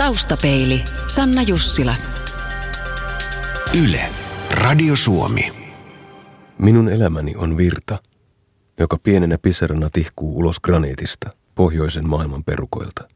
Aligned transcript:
Taustapeili, 0.00 0.84
Sanna 1.06 1.42
Jussila. 1.42 1.94
Yle, 3.84 4.10
Radio 4.50 4.96
Suomi. 4.96 5.52
Minun 6.58 6.88
elämäni 6.88 7.36
on 7.36 7.56
virta, 7.56 7.98
joka 8.78 8.98
pienenä 9.02 9.38
pisarana 9.38 9.90
tihkuu 9.92 10.38
ulos 10.38 10.60
graniitista, 10.60 11.30
pohjoisen 11.54 12.08
maailman 12.08 12.44
perukoilta. 12.44 13.08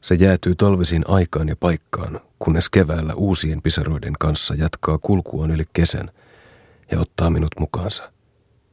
Se 0.00 0.14
jäätyy 0.14 0.54
talvisin 0.54 1.02
aikaan 1.08 1.48
ja 1.48 1.56
paikkaan, 1.56 2.20
kunnes 2.38 2.70
keväällä 2.70 3.14
uusien 3.14 3.62
pisaroiden 3.62 4.14
kanssa 4.18 4.54
jatkaa 4.54 4.98
kulkuaan 4.98 5.50
yli 5.50 5.64
kesän 5.72 6.10
ja 6.90 7.00
ottaa 7.00 7.30
minut 7.30 7.52
mukaansa, 7.60 8.12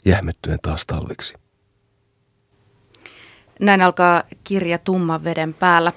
jähmettyen 0.05 0.59
taas 0.61 0.85
talviksi. 0.85 1.33
Näin 3.59 3.81
alkaa 3.81 4.23
kirja 4.43 4.77
Tumman 4.77 5.23
veden 5.23 5.53
päällä. 5.53 5.93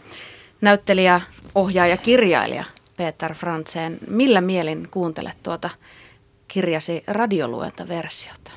Näyttelijä, 0.62 1.20
ohjaaja, 1.54 1.96
kirjailija 1.96 2.64
Peter 2.96 3.34
Frantzen. 3.34 3.98
Millä 4.08 4.40
mielin 4.40 4.88
kuuntelet 4.90 5.36
tuota 5.42 5.70
kirjasi 6.48 7.04
radioluentaversiota? 7.06 8.50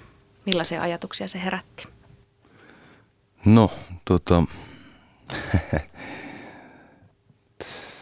Millaisia 0.45 0.81
ajatuksia 0.81 1.27
se 1.27 1.43
herätti? 1.43 1.87
No, 3.45 3.71
tota... 4.05 4.43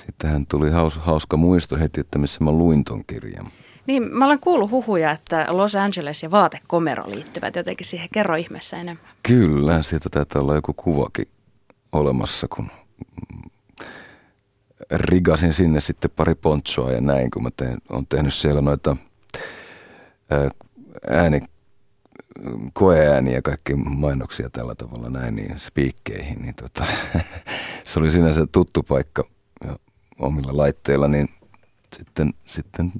Sittenhän 0.05 0.45
tuli 0.47 0.71
haus, 0.71 0.97
hauska 0.97 1.37
muisto 1.37 1.77
heti, 1.77 1.99
että 2.01 2.19
missä 2.19 2.43
mä 2.43 2.51
luin 2.51 2.83
ton 2.83 3.03
kirjan. 3.07 3.51
Niin, 3.87 4.03
mä 4.03 4.25
olen 4.25 4.39
kuullut 4.39 4.71
huhuja, 4.71 5.11
että 5.11 5.45
Los 5.49 5.75
Angeles 5.75 6.23
ja 6.23 6.31
vaatekomero 6.31 7.03
liittyvät 7.07 7.55
jotenkin 7.55 7.87
siihen. 7.87 8.09
Kerro 8.13 8.35
ihmeessä 8.35 8.77
enemmän. 8.77 9.05
Kyllä, 9.23 9.81
siitä 9.81 10.09
taitaa 10.09 10.41
olla 10.41 10.55
joku 10.55 10.73
kuvakin 10.73 11.27
olemassa, 11.91 12.47
kun 12.47 12.71
rigasin 14.91 15.53
sinne 15.53 15.79
sitten 15.79 16.11
pari 16.15 16.35
ponchoa 16.35 16.91
ja 16.91 17.01
näin, 17.01 17.31
kun 17.31 17.43
mä 17.43 17.49
teen, 17.57 17.77
on 17.89 18.07
tehnyt 18.07 18.33
siellä 18.33 18.61
noita 18.61 18.95
ääni, 21.09 21.41
koeääniä 22.73 23.33
ja 23.33 23.41
kaikki 23.41 23.75
mainoksia 23.75 24.49
tällä 24.49 24.75
tavalla 24.75 25.09
näin, 25.09 25.35
niin 25.35 25.59
spiikkeihin, 25.59 26.41
niin 26.41 26.55
tota, 26.55 26.85
se 27.87 27.99
oli 27.99 28.11
sinänsä 28.11 28.47
tuttu 28.51 28.83
paikka 28.83 29.23
ja 29.63 29.79
omilla 30.19 30.57
laitteilla, 30.57 31.07
niin 31.07 31.29
sitten, 31.95 32.33
sitten 32.45 32.93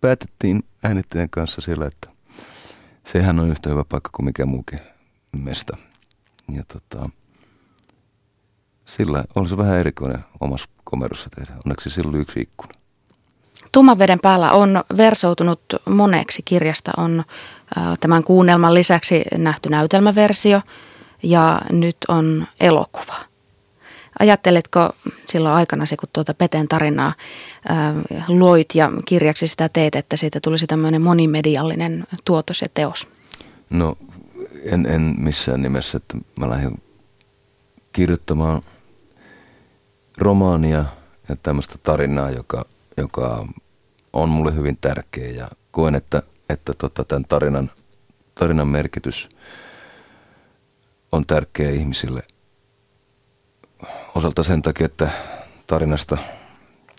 päätettiin 0.00 0.62
äänittäjän 0.82 1.30
kanssa 1.30 1.60
siellä, 1.60 1.86
että 1.86 2.10
sehän 3.04 3.40
on 3.40 3.50
yhtä 3.50 3.70
hyvä 3.70 3.84
paikka 3.88 4.10
kuin 4.16 4.26
mikä 4.26 4.46
muukin 4.46 4.80
mesta. 5.32 5.76
Ja 6.52 6.62
tota, 6.72 7.10
sillä 8.86 9.24
on 9.34 9.48
se 9.48 9.56
vähän 9.56 9.78
erikoinen 9.78 10.24
omassa 10.40 10.68
komerossa 10.84 11.30
tehdä. 11.30 11.52
Onneksi 11.64 11.90
sillä 11.90 12.08
oli 12.08 12.18
yksi 12.18 12.40
ikkuna. 12.40 12.72
Tumman 13.72 13.98
veden 13.98 14.20
päällä 14.20 14.52
on 14.52 14.84
versoutunut 14.96 15.60
moneksi 15.88 16.42
kirjasta. 16.44 16.92
On 16.96 17.24
tämän 18.00 18.24
kuunnelman 18.24 18.74
lisäksi 18.74 19.24
nähty 19.36 19.68
näytelmäversio 19.68 20.60
ja 21.22 21.60
nyt 21.72 21.96
on 22.08 22.46
elokuva. 22.60 23.14
Ajatteletko 24.18 24.90
silloin 25.26 25.54
aikana, 25.54 25.84
kun 26.00 26.08
tuota 26.12 26.34
Peten 26.34 26.68
tarinaa 26.68 27.12
äh, 27.70 28.28
luoit 28.28 28.68
ja 28.74 28.92
kirjaksi 29.04 29.46
sitä 29.46 29.68
teet, 29.68 29.94
että 29.94 30.16
siitä 30.16 30.40
tulisi 30.40 30.66
tämmöinen 30.66 31.02
monimediallinen 31.02 32.04
tuotos 32.24 32.62
ja 32.62 32.68
teos? 32.74 33.08
No 33.70 33.96
en, 34.62 34.86
en 34.86 35.14
missään 35.18 35.62
nimessä, 35.62 35.96
että 35.96 36.18
mä 36.36 36.50
lähdin 36.50 36.82
kirjoittamaan 37.92 38.62
romaania 40.18 40.84
ja 41.28 41.36
tämmöistä 41.42 41.78
tarinaa, 41.82 42.30
joka, 42.30 42.64
joka 42.96 43.46
on 44.12 44.28
mulle 44.28 44.54
hyvin 44.54 44.78
tärkeä 44.80 45.30
ja 45.30 45.50
koen, 45.70 45.94
että, 45.94 46.22
että 46.48 46.72
tota, 46.78 47.04
tämän 47.04 47.24
tarinan, 47.24 47.70
tarinan 48.34 48.68
merkitys 48.68 49.28
on 51.12 51.26
tärkeä 51.26 51.70
ihmisille– 51.70 52.22
osalta 54.14 54.42
sen 54.42 54.62
takia, 54.62 54.86
että 54.86 55.10
tarinasta, 55.66 56.18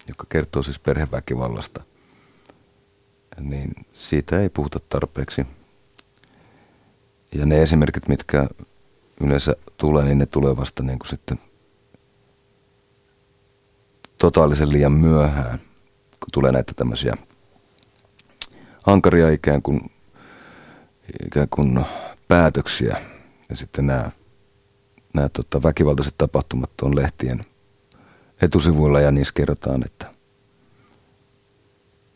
joka 0.08 0.24
kertoo 0.30 0.64
siis 0.64 0.80
perheväkivallasta, 0.80 1.84
niin 3.40 3.72
siitä 3.94 4.42
ei 4.42 4.50
puhuta 4.50 4.80
tarpeeksi. 4.90 5.48
Ja 7.36 7.46
ne 7.46 7.62
esimerkit, 7.62 8.08
mitkä 8.08 8.48
yleensä 9.22 9.56
tulee, 9.78 10.06
niin 10.06 10.18
ne 10.18 10.26
tulee 10.26 10.58
vasta 10.58 10.84
niin 10.84 11.00
kuin 11.00 11.10
sitten 11.10 11.40
totaalisen 14.18 14.72
liian 14.72 14.92
myöhään, 14.92 15.60
kun 16.20 16.30
tulee 16.34 16.52
näitä 16.52 16.74
tämmöisiä 16.76 17.18
hankaria 18.84 19.30
ikään 19.30 19.62
kuin, 19.62 19.92
ikään 21.26 21.48
kuin 21.50 21.86
päätöksiä. 22.28 23.02
Ja 23.50 23.56
sitten 23.56 23.88
nämä 23.88 24.12
nämä 25.18 25.30
tota, 25.30 25.64
väkivaltaiset 25.64 26.16
tapahtumat 26.18 26.72
on 26.82 26.96
lehtien 26.96 27.42
etusivuilla 28.42 29.02
ja 29.02 29.12
niissä 29.12 29.34
kerrotaan, 29.34 29.82
että 29.86 30.12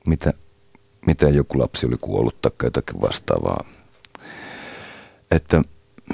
mitä, 0.08 0.34
miten 1.06 1.36
joku 1.36 1.60
lapsi 1.60 1.86
oli 1.86 1.98
kuollut 2.02 2.42
tai 2.42 2.52
jotakin 2.64 3.02
vastaavaa. 3.02 3.66
Että, 5.32 5.62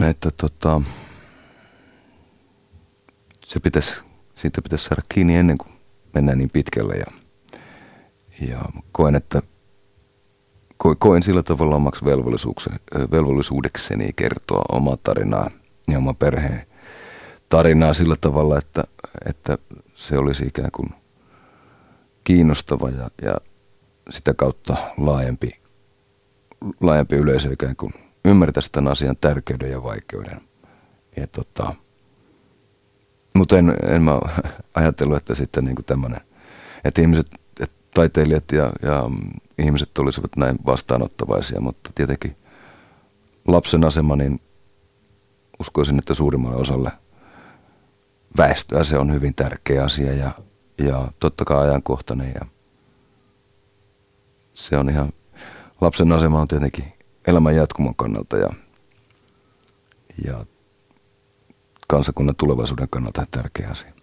että 0.09 0.31
tota, 0.37 0.81
se 3.45 3.59
pitäisi, 3.59 4.01
siitä 4.35 4.61
pitäisi 4.61 4.85
saada 4.85 5.01
kiinni 5.09 5.35
ennen 5.35 5.57
kuin 5.57 5.76
mennään 6.13 6.37
niin 6.37 6.49
pitkälle 6.49 6.95
ja, 6.95 7.05
ja 8.47 8.65
koen, 8.91 9.15
että 9.15 9.41
koen 10.99 11.23
sillä 11.23 11.43
tavalla 11.43 11.75
omaksi 11.75 12.05
velvollisuudekseni 13.11 14.09
kertoa 14.15 14.61
omaa 14.71 14.97
tarinaa 15.03 15.49
ja 15.87 15.97
oma 15.97 16.13
perheen 16.13 16.67
tarinaa 17.49 17.93
sillä 17.93 18.15
tavalla, 18.21 18.57
että, 18.57 18.83
että 19.29 19.57
se 19.93 20.17
olisi 20.17 20.47
ikään 20.47 20.71
kuin 20.71 20.89
kiinnostava 22.23 22.89
ja, 22.89 23.09
ja 23.21 23.37
sitä 24.09 24.33
kautta 24.33 24.75
laajempi, 24.97 25.51
laajempi 26.81 27.15
yleisö 27.15 27.53
ikään 27.53 27.75
kuin 27.75 27.93
ymmärtäisi 28.25 28.71
tämän 28.71 28.91
asian 28.91 29.17
tärkeyden 29.21 29.71
ja 29.71 29.83
vaikeuden. 29.83 30.41
Ja 31.17 31.27
tota, 31.27 31.75
mutta 33.35 33.57
en, 33.57 33.75
en 33.83 34.01
mä 34.01 34.19
ajatellut, 34.75 35.17
että 35.17 35.35
sitten 35.35 35.65
niin 35.65 35.75
tämmöinen, 35.85 36.21
että 36.83 37.01
ihmiset, 37.01 37.27
että 37.59 37.75
taiteilijat 37.93 38.51
ja, 38.51 38.71
ja 38.81 39.03
ihmiset 39.57 39.97
olisivat 39.97 40.35
näin 40.37 40.55
vastaanottavaisia, 40.65 41.61
mutta 41.61 41.91
tietenkin 41.95 42.35
lapsen 43.47 43.83
asema, 43.83 44.15
niin 44.15 44.39
uskoisin, 45.59 45.99
että 45.99 46.13
suurimmalle 46.13 46.57
osalle– 46.57 46.91
väestöä 48.37 48.83
se 48.83 48.97
on 48.97 49.13
hyvin 49.13 49.35
tärkeä 49.35 49.83
asia 49.83 50.13
ja, 50.13 50.31
ja 50.77 51.11
totta 51.19 51.45
kai 51.45 51.67
ajankohtainen 51.67 52.31
ja 52.35 52.45
se 54.53 54.77
on 54.77 54.89
ihan, 54.89 55.09
lapsen 55.81 56.11
asema 56.11 56.41
on 56.41 56.47
tietenkin 56.47 56.93
elämän 57.27 57.55
jatkumon 57.55 57.95
kannalta 57.95 58.37
ja, 58.37 58.49
ja 60.25 60.45
kansakunnan 61.87 62.35
tulevaisuuden 62.35 62.87
kannalta 62.89 63.25
tärkeä 63.31 63.69
asia. 63.71 63.93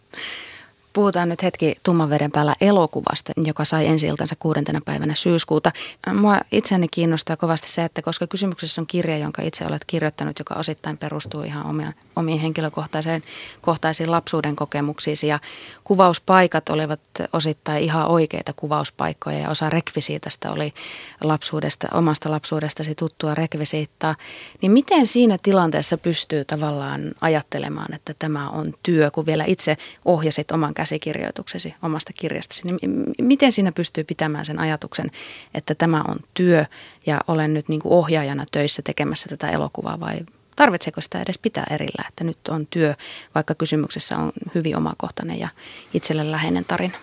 Puhutaan 0.95 1.29
nyt 1.29 1.43
hetki 1.43 1.77
Tummanveden 1.83 2.33
päällä 2.33 2.55
elokuvasta, 2.61 3.33
joka 3.37 3.65
sai 3.65 3.87
ensi 3.87 4.07
iltansa 4.07 4.37
kuudentena 4.39 4.81
päivänä 4.85 5.15
syyskuuta. 5.15 5.73
Mua 6.15 6.41
itseäni 6.53 6.89
kiinnostaa 6.89 7.37
kovasti 7.37 7.69
se, 7.69 7.85
että 7.85 8.03
koska 8.03 8.27
kysymyksessä 8.27 8.81
on 8.81 8.87
kirja, 8.87 9.19
jonka 9.19 9.43
itse 9.43 9.67
olet 9.67 9.85
kirjoittanut, 9.87 10.39
joka 10.39 10.55
osittain 10.55 10.99
perustuu 10.99 11.43
ihan 11.43 11.67
omiin, 11.67 11.95
omiin 12.17 12.41
henkilökohtaisiin 12.41 13.23
kohtaisiin 13.61 14.11
lapsuuden 14.11 14.57
kokemuksiisi 14.57 15.27
ja 15.27 15.39
kuvauspaikat 15.85 16.69
olivat 16.69 17.01
osittain 17.33 17.85
ihan 17.85 18.07
oikeita 18.07 18.53
kuvauspaikkoja 18.53 19.39
ja 19.39 19.51
osa 19.51 19.71
rekvisiitasta 19.71 20.51
oli 20.51 20.75
lapsuudesta, 21.21 21.89
omasta 21.95 22.31
lapsuudestasi 22.31 22.95
tuttua 22.95 23.35
rekvisiittaa. 23.35 24.15
Niin 24.63 24.73
miten 24.73 25.07
siinä 25.07 25.39
tilanteessa 25.43 25.99
pystyy 25.99 26.45
tavallaan 26.45 27.13
ajattelemaan, 27.21 27.95
että 27.95 28.15
tämä 28.19 28.51
on 28.51 28.75
työ, 28.83 29.11
kun 29.11 29.27
vielä 29.27 29.45
itse 29.47 29.77
ohjasit 30.05 30.51
oman 30.51 30.75
käsikirjoituksesi 30.85 31.75
omasta 31.83 32.13
kirjastasi, 32.13 32.63
niin 32.65 33.05
miten 33.23 33.53
siinä 33.53 33.73
pystyy 33.73 34.05
pitämään 34.05 34.45
sen 34.45 34.59
ajatuksen, 34.59 35.11
että 35.55 35.75
tämä 35.75 36.05
on 36.09 36.17
työ 36.35 36.65
ja 37.07 37.21
olen 37.29 37.55
nyt 37.55 37.69
niin 37.69 37.81
kuin 37.81 37.93
ohjaajana 37.93 38.45
töissä 38.53 38.83
tekemässä 38.83 39.29
tätä 39.29 39.51
elokuvaa 39.51 40.01
vai 40.01 40.21
tarvitseeko 40.57 41.01
sitä 41.01 41.23
edes 41.23 41.39
pitää 41.39 41.67
erillä, 41.71 42.05
että 42.09 42.25
nyt 42.25 42.49
on 42.49 42.67
työ, 42.67 42.95
vaikka 43.35 43.55
kysymyksessä 43.55 44.19
on 44.19 44.33
hyvin 44.55 44.77
omakohtainen 44.77 45.39
ja 45.39 45.49
itselle 45.95 46.31
läheinen 46.31 46.65
tarina? 46.65 46.99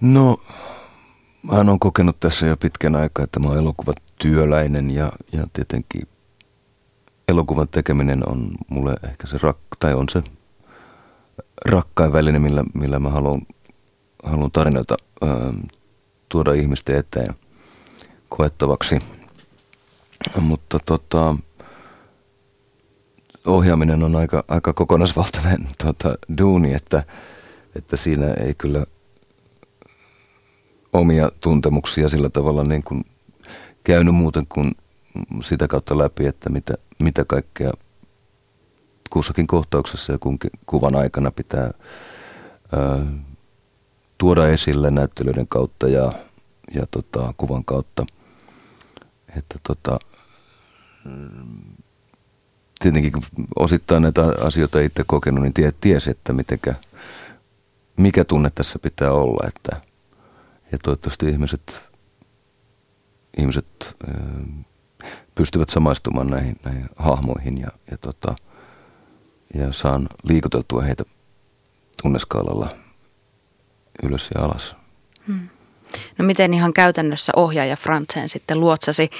No, 0.00 0.40
mä 1.42 1.56
oon 1.56 1.78
kokenut 1.78 2.20
tässä 2.20 2.46
jo 2.46 2.56
pitkän 2.56 2.94
aikaa, 2.94 3.24
että 3.24 3.40
mä 3.40 3.48
oon 3.48 3.58
elokuvatyöläinen 3.58 4.90
ja, 4.90 5.12
ja 5.32 5.46
tietenkin 5.52 6.08
elokuvan 7.28 7.68
tekeminen 7.68 8.28
on 8.28 8.50
mulle 8.68 8.94
ehkä 9.04 9.26
se 9.26 9.38
rak, 9.42 9.58
tai 9.78 9.94
on 9.94 10.08
se 10.08 10.22
rakkain 11.64 12.12
väline, 12.12 12.38
millä, 12.38 12.64
millä 12.74 12.98
mä 12.98 13.10
haluan, 13.10 13.42
haluan 14.24 14.50
tarinoita 14.50 14.96
ää, 15.22 15.52
tuoda 16.28 16.52
ihmisten 16.52 16.96
eteen 16.96 17.34
koettavaksi. 18.28 18.98
Mutta 20.40 20.78
tota, 20.86 21.36
ohjaaminen 23.46 24.02
on 24.02 24.16
aika, 24.16 24.44
aika 24.48 24.72
kokonaisvaltainen 24.72 25.68
tota, 25.84 26.14
duuni, 26.38 26.74
että, 26.74 27.04
että 27.76 27.96
siinä 27.96 28.26
ei 28.26 28.54
kyllä 28.54 28.86
omia 30.92 31.30
tuntemuksia 31.40 32.08
sillä 32.08 32.28
tavalla 32.28 32.64
niin 32.64 32.82
kuin 32.82 33.04
käynyt 33.84 34.14
muuten 34.14 34.46
kuin 34.48 34.72
sitä 35.42 35.68
kautta 35.68 35.98
läpi, 35.98 36.26
että 36.26 36.50
mitä, 36.50 36.74
mitä 36.98 37.24
kaikkea 37.24 37.72
kussakin 39.12 39.46
kohtauksessa 39.46 40.12
ja 40.12 40.18
kunkin 40.18 40.50
kuvan 40.66 40.96
aikana 40.96 41.30
pitää 41.30 41.70
ää, 42.72 43.06
tuoda 44.18 44.48
esille 44.48 44.90
näyttelyiden 44.90 45.48
kautta 45.48 45.88
ja, 45.88 46.12
ja 46.74 46.86
tota, 46.90 47.34
kuvan 47.36 47.64
kautta. 47.64 48.06
Että 49.36 49.58
tota, 49.62 49.98
tietenkin 52.80 53.12
kun 53.12 53.22
osittain 53.56 54.02
näitä 54.02 54.22
asioita 54.40 54.80
itse 54.80 55.04
kokenut, 55.06 55.42
niin 55.42 55.54
tie, 55.54 55.72
tiesi, 55.80 56.10
että 56.10 56.32
mitenkä, 56.32 56.74
mikä 57.96 58.24
tunne 58.24 58.50
tässä 58.54 58.78
pitää 58.78 59.12
olla. 59.12 59.48
Että, 59.48 59.80
ja 60.72 60.78
toivottavasti 60.78 61.28
ihmiset, 61.28 61.80
ihmiset 63.38 63.96
pystyvät 65.34 65.68
samaistumaan 65.68 66.30
näihin, 66.30 66.56
näihin 66.64 66.86
hahmoihin 66.96 67.60
ja, 67.60 67.68
ja, 67.90 67.98
tota, 67.98 68.36
ja 69.54 69.72
saan 69.72 70.08
liikuteltua 70.22 70.82
heitä 70.82 71.04
tunneskaalalla 72.02 72.68
ylös 74.02 74.30
ja 74.34 74.44
alas. 74.44 74.76
Hmm. 75.26 75.48
No 76.18 76.24
miten 76.24 76.54
ihan 76.54 76.72
käytännössä 76.72 77.32
ohjaaja 77.36 77.76
Frantzen 77.76 78.28
sitten 78.28 78.60
luotsasi 78.60 79.10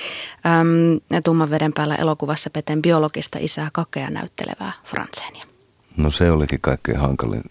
äm, 0.46 1.20
Tumman 1.24 1.50
veden 1.50 1.72
päällä 1.72 1.94
elokuvassa 1.94 2.50
Peten 2.50 2.82
biologista 2.82 3.38
isää 3.40 3.68
kakea 3.72 4.10
näyttelevää 4.10 4.72
Frantzenia? 4.84 5.44
No 5.96 6.10
se 6.10 6.30
olikin 6.30 6.60
kaikkein 6.60 6.98
hankalin 6.98 7.42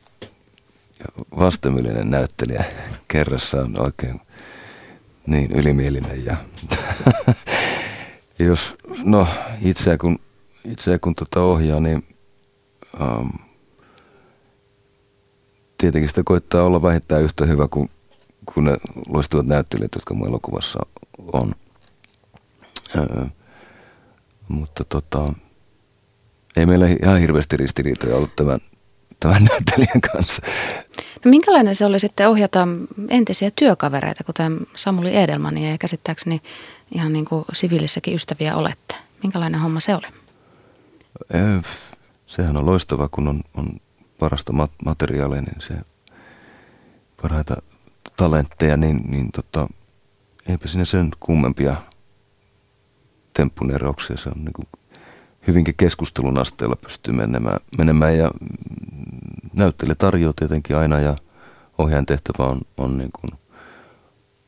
ja 0.99 1.05
vastenmielinen 1.39 2.09
näyttelijä 2.09 2.65
kerrassaan 3.07 3.81
oikein 3.81 4.21
niin 5.25 5.51
ylimielinen 5.51 6.25
ja 6.25 6.35
jos 8.47 8.75
no 9.03 9.27
itseä 9.61 9.97
kun, 9.97 10.19
itseä 10.65 10.99
kun 10.99 11.15
tota 11.15 11.41
ohjaa, 11.41 11.79
niin 11.79 12.03
um, 12.99 13.31
tietenkin 15.77 16.09
sitä 16.09 16.21
koittaa 16.25 16.63
olla 16.63 16.81
vähittäin 16.81 17.23
yhtä 17.23 17.45
hyvä 17.45 17.67
kuin 17.67 17.89
kun 18.53 18.63
ne 18.63 18.77
loistuvat 19.07 19.45
näyttelijät, 19.45 19.95
jotka 19.95 20.13
mun 20.13 20.27
elokuvassa 20.27 20.79
on. 21.33 21.55
Öö, 22.95 23.25
mutta 24.47 24.83
tota, 24.83 25.33
ei 26.55 26.65
meillä 26.65 26.85
ihan 27.03 27.19
hirveästi 27.19 27.57
ristiriitoja 27.57 28.15
ollut 28.15 28.35
tämän, 28.35 28.59
tämän 29.19 29.43
näyttelijän 29.49 30.01
kanssa. 30.13 30.41
No 31.25 31.29
minkälainen 31.29 31.75
se 31.75 31.85
oli 31.85 31.99
sitten 31.99 32.29
ohjata 32.29 32.67
entisiä 33.09 33.51
työkavereita, 33.55 34.23
kuten 34.23 34.59
Samuli 34.75 35.15
Edelmania 35.15 35.71
ja 35.71 35.77
käsittääkseni 35.77 36.41
ihan 36.91 37.13
niin 37.13 37.25
kuin 37.25 37.45
siviilissäkin 37.53 38.15
ystäviä 38.15 38.55
olette. 38.55 38.95
Minkälainen 39.23 39.59
homma 39.59 39.79
se 39.79 39.95
oli? 39.95 40.07
Öö, 41.35 41.61
sehän 42.31 42.57
on 42.57 42.65
loistava, 42.65 43.09
kun 43.09 43.27
on, 43.27 43.41
on 43.57 43.67
parasta 44.19 44.53
materiaalia, 44.85 45.41
niin 45.41 45.61
se 45.61 45.73
parhaita 47.21 47.61
talentteja, 48.17 48.77
niin, 48.77 49.01
niin 49.07 49.31
tota, 49.31 49.67
eipä 50.47 50.67
siinä 50.67 50.85
sen 50.85 51.11
kummempia 51.19 51.75
temppuneerauksia. 53.33 54.17
Se 54.17 54.29
on 54.29 54.45
niin 54.45 54.53
kuin 54.53 54.67
hyvinkin 55.47 55.75
keskustelun 55.77 56.37
asteella 56.37 56.75
pystyy 56.75 57.13
menemään, 57.13 57.59
menemään 57.77 58.17
ja 58.17 58.31
näyttelijä 59.53 59.95
tarjoaa 59.95 60.33
tietenkin 60.35 60.77
aina 60.77 60.99
ja 60.99 61.15
ohjaajan 61.77 62.05
tehtävä 62.05 62.43
on, 62.43 62.61
on 62.77 62.97
niin 62.97 63.11
kuin 63.11 63.31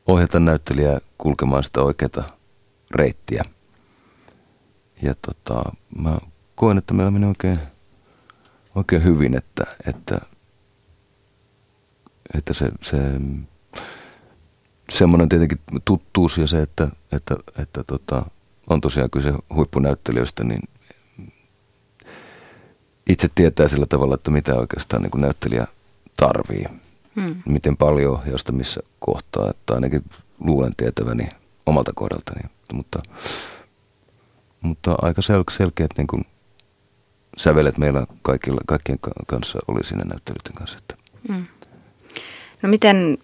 ohjata 0.06 0.40
näyttelijää 0.40 0.98
kulkemaan 1.18 1.64
sitä 1.64 1.80
oikeaa 1.80 2.36
reittiä. 2.90 3.44
Ja 5.02 5.14
tota, 5.26 5.72
mä 5.98 6.18
koen, 6.54 6.78
että 6.78 6.94
meillä 6.94 7.10
menee 7.10 7.28
oikein, 7.28 7.58
oikein 8.74 9.04
hyvin, 9.04 9.36
että, 9.36 9.64
että, 9.86 10.20
että 12.34 12.52
se, 12.52 12.70
se 12.80 12.98
semmoinen 14.90 15.28
tietenkin 15.28 15.60
tuttuus 15.84 16.38
ja 16.38 16.46
se, 16.46 16.62
että, 16.62 16.88
että, 17.12 17.36
että 17.58 17.84
tota, 17.84 18.26
on 18.70 18.80
tosiaan 18.80 19.10
kyse 19.10 19.32
huippunäyttelijöistä, 19.54 20.44
niin 20.44 20.60
itse 23.08 23.28
tietää 23.34 23.68
sillä 23.68 23.86
tavalla, 23.86 24.14
että 24.14 24.30
mitä 24.30 24.54
oikeastaan 24.54 25.02
niin 25.02 25.20
näyttelijä 25.20 25.66
tarvii. 26.16 26.64
Hmm. 27.20 27.42
Miten 27.46 27.76
paljon 27.76 28.12
ohjausta 28.12 28.52
missä 28.52 28.80
kohtaa, 28.98 29.50
että 29.50 29.74
ainakin 29.74 30.04
luulen 30.40 30.72
tietäväni 30.76 31.28
omalta 31.66 31.92
kohdaltani. 31.94 32.42
Mutta, 32.72 33.02
mutta 34.60 34.94
aika 35.02 35.22
sel- 35.22 35.54
selkeät 35.56 35.90
niin 35.96 36.06
kuin 36.06 36.24
sävelet 37.36 37.78
meillä 37.78 38.06
kaikilla, 38.22 38.60
kaikkien 38.66 38.98
kanssa 39.26 39.58
oli 39.68 39.84
siinä 39.84 40.04
näyttelyiden 40.04 40.54
kanssa. 40.54 40.78
Että. 40.78 40.94
Hmm. 41.28 41.44
No 42.62 42.68
miten 42.68 43.18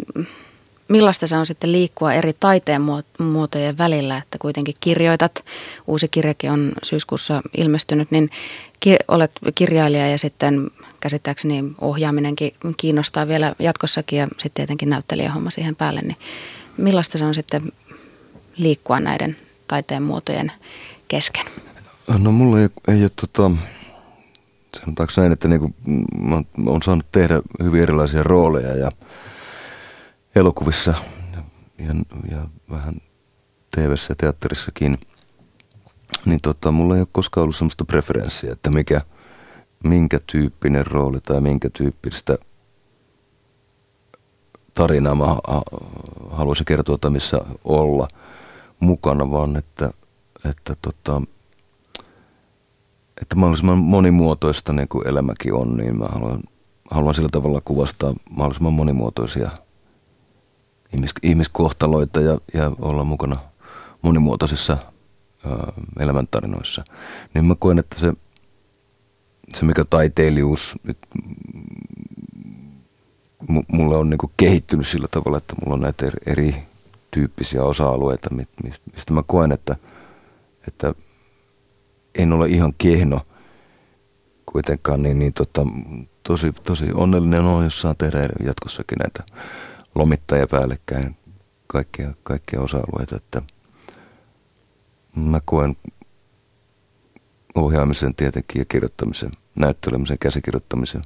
millaista 0.91 1.27
se 1.27 1.37
on 1.37 1.47
sitten 1.47 1.73
liikkua 1.73 2.13
eri 2.13 2.33
taiteen 2.41 2.83
muotojen 3.19 3.79
välillä, 3.79 4.17
että 4.17 4.39
kuitenkin 4.39 4.75
kirjoitat, 4.81 5.45
uusi 5.87 6.09
kirjakin 6.09 6.51
on 6.51 6.73
syyskuussa 6.83 7.43
ilmestynyt, 7.57 8.11
niin 8.11 8.31
ki- 8.81 8.97
olet 9.09 9.31
kirjailija 9.55 10.09
ja 10.09 10.19
sitten 10.19 10.71
käsittääkseni 11.01 11.65
ohjaaminenkin 11.81 12.53
kiinnostaa 12.77 13.29
vielä 13.29 13.55
jatkossakin 13.59 14.19
ja 14.19 14.27
sitten 14.27 14.51
tietenkin 14.55 14.91
näyttelijähomma 14.91 15.51
siihen 15.51 15.77
päälle, 15.77 16.01
niin 16.01 16.17
millaista 16.77 17.19
se 17.19 17.25
on 17.25 17.35
sitten 17.35 17.73
liikkua 18.57 19.01
näiden 19.01 19.37
taiteen 19.69 20.03
muotojen 20.03 20.53
kesken? 21.09 21.47
No 22.19 22.33
mulla 22.33 22.61
ei, 22.61 22.69
ei 22.89 23.03
ole 23.03 23.11
tota, 23.21 23.51
sanotaanko 24.77 25.13
näin, 25.17 25.33
että 25.33 25.49
niin 25.49 25.61
kuin, 25.61 25.75
oon 26.67 26.83
saanut 26.83 27.07
tehdä 27.13 27.43
hyvin 27.63 27.83
erilaisia 27.83 28.23
rooleja 28.23 28.77
ja 28.77 28.91
elokuvissa 30.35 30.95
ja, 31.79 31.95
ja 32.31 32.49
vähän 32.71 32.95
tv 33.77 33.95
ja 34.09 34.15
teatterissakin, 34.15 34.99
niin 36.25 36.41
tota, 36.43 36.71
mulla 36.71 36.95
ei 36.95 37.01
ole 37.01 37.09
koskaan 37.13 37.43
ollut 37.43 37.57
sellaista 37.57 37.85
preferenssiä, 37.85 38.53
että 38.53 38.71
mikä, 38.71 39.01
minkä 39.85 40.19
tyyppinen 40.33 40.87
rooli 40.87 41.21
tai 41.21 41.41
minkä 41.41 41.71
tyyppistä 41.71 42.39
tarinaa 44.75 45.15
mä 45.15 45.37
haluaisin 46.31 46.67
kertoa 46.67 46.99
tai 46.99 47.11
missä 47.11 47.41
olla 47.65 48.09
mukana, 48.81 49.31
vaan 49.31 49.57
että, 49.57 49.91
että, 50.51 50.77
tota, 50.83 51.23
että 53.23 53.37
mahdollisimman 53.37 53.79
monimuotoista 53.79 54.73
niin 54.73 54.89
kuin 54.89 55.09
elämäkin 55.09 55.55
on, 55.55 55.77
niin 55.77 55.99
mä 55.99 56.05
haluan, 56.05 56.41
haluan 56.91 57.15
sillä 57.15 57.29
tavalla 57.33 57.63
kuvastaa 57.65 58.15
mahdollisimman 58.31 58.73
monimuotoisia– 58.73 59.51
ihmis, 60.93 61.11
ihmiskohtaloita 61.23 62.21
ja, 62.21 62.39
ja 62.55 62.73
olla 62.79 63.05
mukana 63.05 63.37
monimuotoisissa 64.03 64.79
ää, 65.47 65.73
elämäntarinoissa. 65.99 66.85
Niin 67.35 67.45
mä 67.45 67.55
koen, 67.59 67.79
että 67.79 68.01
se, 68.01 68.13
se 69.55 69.65
mikä 69.65 69.85
taiteilijuus 69.91 70.79
nyt 70.83 70.99
mulle 73.69 73.97
on 73.97 74.11
niinku 74.11 74.31
kehittynyt 74.37 74.87
sillä 74.87 75.09
tavalla, 75.11 75.39
että 75.39 75.55
mulla 75.65 75.75
on 75.75 75.81
näitä 75.81 76.07
eri, 76.07 76.19
eri 76.27 76.55
tyyppisiä 77.11 77.65
osa-alueita, 77.65 78.31
mistä 78.95 79.13
mä 79.13 79.23
koen, 79.27 79.53
että, 79.53 79.77
että 80.69 80.95
en 82.15 82.33
ole 82.33 82.49
ihan 82.49 82.73
kehno 82.79 83.21
kuitenkaan, 84.47 85.03
niin, 85.03 85.19
niin 85.19 85.33
tota, 85.33 85.67
tosi, 86.23 86.53
tosi 86.53 86.85
onnellinen 86.95 87.41
on, 87.41 87.65
jos 87.65 87.81
saa 87.81 87.95
tehdä 87.95 88.29
jatkossakin 88.45 88.99
näitä 88.99 89.25
lomittajia 89.95 90.47
päällekkäin 90.47 91.17
kaikkia, 91.67 92.15
kaikkia 92.23 92.61
osa-alueita, 92.61 93.17
että 93.17 93.43
mä 95.17 95.41
koen 95.45 95.77
ohjaamisen 97.55 98.15
tietenkin 98.15 98.61
ja 98.61 98.65
kirjoittamisen, 98.65 99.31
näyttelemisen, 99.55 100.19
käsikirjoittamisen. 100.19 101.03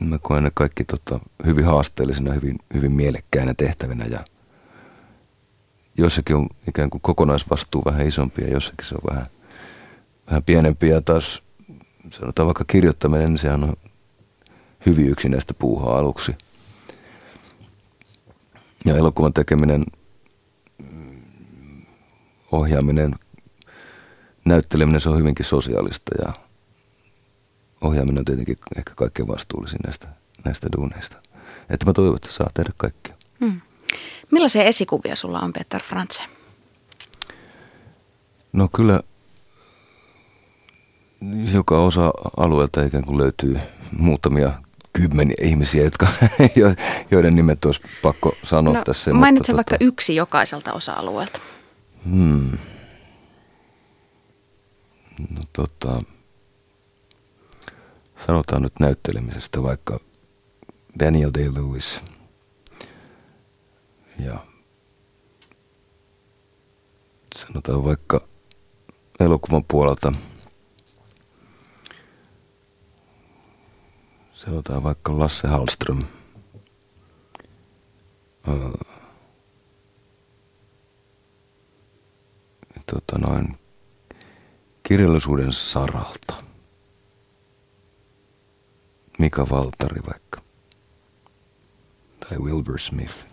Mä 0.00 0.18
koen 0.22 0.44
ne 0.44 0.50
kaikki 0.54 0.84
tota, 0.84 1.20
hyvin 1.46 1.64
haasteellisina, 1.64 2.32
hyvin, 2.32 2.58
hyvin 2.74 2.92
mielekkäinä 2.92 3.54
tehtävinä 3.54 4.04
ja 4.04 4.24
jossakin 6.00 6.36
on 6.36 6.48
ikään 6.68 6.90
kuin 6.90 7.00
kokonaisvastuu 7.00 7.82
vähän 7.84 8.06
isompi 8.06 8.42
ja 8.42 8.50
jossakin 8.50 8.86
se 8.86 8.94
on 8.94 9.10
vähän, 9.10 9.26
vähän 10.26 10.42
pienempi 10.42 10.88
ja 10.88 11.00
taas 11.00 11.42
sanotaan 12.10 12.46
vaikka 12.46 12.64
kirjoittaminen, 12.64 13.28
niin 13.28 13.38
sehän 13.38 13.64
on 13.64 13.76
hyvin 14.86 15.08
yksinäistä 15.08 15.54
puuhaa 15.54 15.98
aluksi. 15.98 16.36
Ja 18.84 18.96
elokuvan 18.96 19.32
tekeminen, 19.32 19.84
ohjaaminen, 22.52 23.14
näytteleminen, 24.44 25.00
se 25.00 25.08
on 25.08 25.18
hyvinkin 25.18 25.46
sosiaalista 25.46 26.12
ja 26.22 26.32
ohjaaminen 27.80 28.18
on 28.18 28.24
tietenkin 28.24 28.56
ehkä 28.76 28.92
kaikkein 28.96 29.28
vastuullisin 29.28 29.80
näistä, 29.84 30.08
näistä 30.44 30.68
duuneista. 30.76 31.16
Että 31.70 31.86
mä 31.86 31.92
toivon, 31.92 32.16
että 32.16 32.32
saa 32.32 32.50
tehdä 32.54 32.70
kaikkea. 32.76 33.14
Hmm. 33.40 33.60
Millaisia 34.30 34.64
esikuvia 34.64 35.16
sulla 35.16 35.40
on, 35.40 35.52
Peter 35.52 35.82
Franze? 35.82 36.22
No 38.52 38.68
kyllä 38.76 39.00
joka 41.52 41.78
osa 41.78 42.12
alueelta 42.36 42.84
ikään 42.84 43.04
kuin 43.04 43.18
löytyy 43.18 43.58
muutamia 43.92 44.52
kymmeniä 44.92 45.36
ihmisiä, 45.42 45.84
jotka, 45.84 46.06
joiden 47.10 47.36
nimet 47.36 47.64
olisi 47.64 47.80
pakko 48.02 48.36
sanoa 48.44 48.74
no, 48.74 48.82
tässä. 48.84 49.12
Mainitse 49.12 49.52
mutta, 49.52 49.56
vaikka 49.56 49.74
tota, 49.74 49.84
yksi 49.84 50.16
jokaiselta 50.16 50.72
osa-alueelta. 50.72 51.40
Hmm. 52.04 52.58
No 55.30 55.40
tota, 55.52 56.02
sanotaan 58.26 58.62
nyt 58.62 58.72
näyttelemisestä 58.80 59.62
vaikka 59.62 60.00
Daniel 60.98 61.30
Day-Lewis 61.38 62.09
ja 64.24 64.46
sanotaan 67.36 67.84
vaikka 67.84 68.28
elokuvan 69.20 69.64
puolelta 69.64 70.12
sanotaan 74.40 74.82
vaikka 74.82 75.18
Lasse 75.18 75.48
Hallström. 75.48 76.04
Öö, 78.48 78.70
tota 82.86 83.18
noin, 83.18 83.58
kirjallisuuden 84.82 85.52
saralta. 85.52 86.34
Mika 89.18 89.46
Valtari 89.50 90.02
vaikka. 90.06 90.42
Tai 92.20 92.38
Wilbur 92.38 92.78
Smith. 92.78 93.29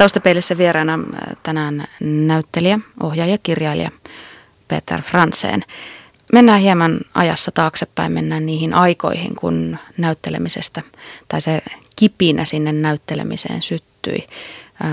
Taustapeilissä 0.00 0.58
vieraana 0.58 0.94
äh, 0.94 1.36
tänään 1.42 1.84
näyttelijä, 2.00 2.78
ohjaaja, 3.02 3.38
kirjailija 3.38 3.90
Peter 4.68 5.02
Franseen. 5.02 5.64
Mennään 6.32 6.60
hieman 6.60 7.00
ajassa 7.14 7.50
taaksepäin, 7.50 8.12
mennään 8.12 8.46
niihin 8.46 8.74
aikoihin, 8.74 9.36
kun 9.36 9.78
näyttelemisestä 9.98 10.82
tai 11.28 11.40
se 11.40 11.62
kipinä 11.96 12.44
sinne 12.44 12.72
näyttelemiseen 12.72 13.62
syttyi. 13.62 14.26
Äh, 14.84 14.90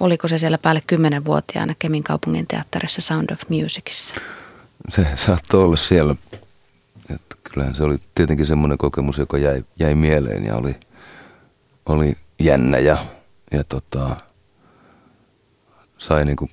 oliko 0.00 0.28
se 0.28 0.38
siellä 0.38 0.58
päälle 0.58 0.82
kymmenenvuotiaana 0.86 1.74
Kemin 1.78 2.02
kaupungin 2.02 2.46
teatterissa 2.46 3.02
Sound 3.02 3.30
of 3.32 3.40
Musicissa? 3.48 4.14
Se 4.88 5.06
saattoi 5.14 5.64
olla 5.64 5.76
siellä. 5.76 6.14
Että 7.14 7.36
kyllähän 7.42 7.74
se 7.74 7.82
oli 7.82 7.98
tietenkin 8.14 8.46
semmoinen 8.46 8.78
kokemus, 8.78 9.18
joka 9.18 9.38
jäi, 9.38 9.64
jäi 9.78 9.94
mieleen 9.94 10.44
ja 10.44 10.56
oli, 10.56 10.76
oli 11.86 12.16
jännä 12.38 12.78
ja, 12.78 12.98
ja 13.52 13.64
tota, 13.64 14.16
sai 15.98 16.24
niin 16.24 16.36
kuin 16.36 16.50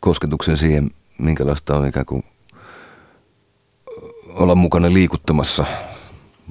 kosketuksen 0.00 0.56
siihen, 0.56 0.90
minkälaista 1.18 1.76
on 1.76 1.86
ikään 1.86 2.06
kuin 2.06 2.24
olla 4.28 4.54
mukana 4.54 4.92
liikuttamassa 4.92 5.64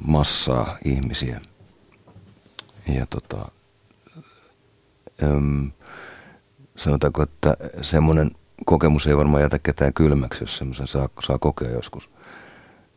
massaa 0.05 0.77
ihmisiä. 0.85 1.41
Ja 2.87 3.05
tota, 3.05 3.51
äm, 5.23 5.71
sanotaanko, 6.75 7.23
että 7.23 7.57
semmoinen 7.81 8.31
kokemus 8.65 9.07
ei 9.07 9.17
varmaan 9.17 9.41
jätä 9.41 9.59
ketään 9.59 9.93
kylmäksi, 9.93 10.43
jos 10.43 10.57
semmoisen 10.57 10.87
saa, 10.87 11.09
saa 11.23 11.39
kokea 11.39 11.69
joskus. 11.69 12.09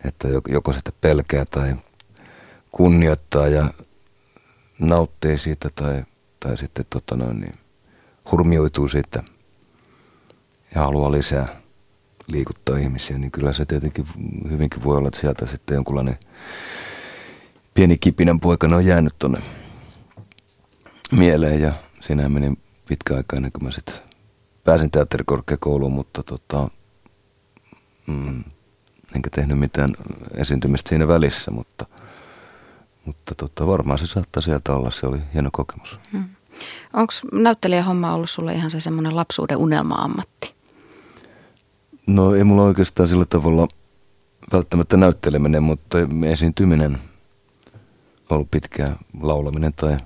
Että 0.05 0.29
joko 0.49 0.73
sitä 0.73 0.93
pelkää 1.01 1.45
tai 1.45 1.77
kunnioittaa 2.73 3.49
ja 3.49 3.71
nauttii 4.79 5.39
siitä 5.39 5.69
tai, 5.75 6.05
tai 6.41 6.57
sitten 6.57 6.85
tota 6.91 7.17
noin, 7.17 7.41
niin 7.41 7.55
hurmioituu 8.33 8.89
siitä 8.89 9.23
ja 10.75 10.81
haluaa 10.81 11.13
lisää 11.13 11.49
liikuttaa 12.27 12.77
ihmisiä, 12.77 13.19
niin 13.19 13.31
kyllä 13.31 13.53
se 13.53 13.67
tietenkin 13.67 14.07
hyvinkin 14.51 14.85
voi 14.85 14.97
olla, 14.97 15.09
että 15.09 15.21
sieltä 15.21 15.47
sitten 15.47 15.75
jonkunlainen 15.75 16.19
pieni 17.75 17.99
kipinän 17.99 18.41
poikana 18.41 18.77
on 18.77 18.87
jäänyt 18.87 19.15
tuonne 19.19 19.39
mieleen 21.13 21.61
ja 21.61 21.73
siinä 22.01 22.29
meni 22.29 22.59
pitkä 22.89 23.17
aika 23.17 23.37
ennen 23.37 23.53
kuin 23.53 23.65
mä 23.65 23.71
sitten 23.71 23.95
pääsin 24.65 24.91
teatterikorkeakouluun, 24.91 25.93
mutta 25.93 26.23
tota, 26.23 26.69
mm, 28.07 28.45
enkä 29.15 29.31
tehnyt 29.31 29.59
mitään 29.59 29.95
esiintymistä 30.35 30.89
siinä 30.89 31.09
välissä, 31.09 31.51
mutta, 31.51 31.87
mutta 33.05 33.35
tota, 33.35 33.67
varmaan 33.67 33.99
se 33.99 34.07
saattaa 34.07 34.43
sieltä 34.43 34.75
olla, 34.75 34.91
se 34.91 35.07
oli 35.07 35.19
hieno 35.35 35.51
kokemus. 35.53 36.01
Hmm. 36.13 36.36
Onko 36.93 37.13
näyttelijähomma 37.33 38.15
ollut 38.15 38.31
sulle 38.31 38.55
ihan 38.55 38.71
se 38.71 38.81
semmoinen 38.81 39.17
lapsuuden 39.17 39.57
unelma-ammatti? 39.57 40.55
No 42.07 42.35
ei 42.35 42.45
mulla 42.45 42.63
oikeastaan 42.63 43.09
sillä 43.09 43.25
tavalla 43.25 43.69
välttämättä 44.53 44.97
näytteleminen, 44.97 45.63
mutta 45.63 45.99
esiintyminen 46.27 46.99
ollut 48.31 48.51
pitkään 48.51 48.97
laulaminen 49.21 49.73
tai, 49.73 49.97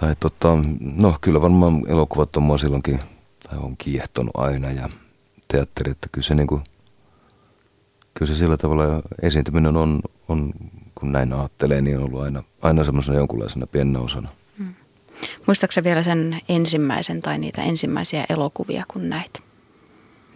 tai 0.00 0.16
tota, 0.20 0.48
no 0.80 1.16
kyllä 1.20 1.40
varmaan 1.40 1.82
elokuvat 1.88 2.36
on 2.36 2.42
mua 2.42 2.58
silloinkin 2.58 3.00
tai 3.48 3.58
on 3.58 3.76
kiehtonut 3.76 4.36
aina 4.36 4.70
ja 4.70 4.88
teatteri, 5.48 5.90
että 5.90 6.08
kyllä 6.12 6.26
se 6.26 6.34
niinku, 6.34 6.60
kyllä 8.14 8.32
se 8.32 8.38
sillä 8.38 8.56
tavalla 8.56 9.02
esiintyminen 9.22 9.76
on, 9.76 10.00
on 10.28 10.52
kun 10.94 11.12
näin 11.12 11.32
ajattelee, 11.32 11.80
niin 11.80 11.98
on 11.98 12.04
ollut 12.04 12.22
aina, 12.22 12.42
aina 12.62 12.84
semmoisena 12.84 13.18
jonkunlaisena 13.18 13.66
pienenä 13.66 13.98
osana. 13.98 14.28
Muistaaksä 15.46 15.84
vielä 15.84 16.02
sen 16.02 16.40
ensimmäisen 16.48 17.22
tai 17.22 17.38
niitä 17.38 17.62
ensimmäisiä 17.62 18.24
elokuvia, 18.28 18.84
kun 18.88 19.08
näit? 19.08 19.42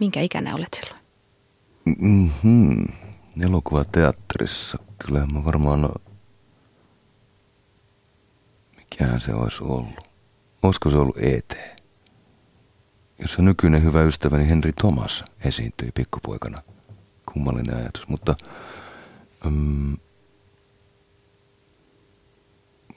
Minkä 0.01 0.21
ikäinen 0.21 0.55
olet 0.55 0.75
silloin? 0.75 1.01
Mm-hmm. 1.85 2.87
Elokuvateatterissa. 3.45 4.79
Kyllä 5.07 5.27
mä 5.27 5.45
varmaan... 5.45 5.89
Mikähän 8.77 9.21
se 9.21 9.35
olisi 9.35 9.65
ollut? 9.65 10.09
Olisiko 10.63 10.91
se 10.91 10.99
ollut 10.99 11.19
ET? 11.19 11.57
Jossa 13.19 13.43
nykyinen 13.43 13.85
hyvä 13.85 14.03
ystäväni 14.03 14.49
Henri 14.49 14.73
Thomas 14.73 15.25
esiintyi 15.45 15.91
pikkupoikana. 15.95 16.63
Kummallinen 17.33 17.77
ajatus, 17.77 18.09
mutta... 18.09 18.35
Um, 19.47 19.97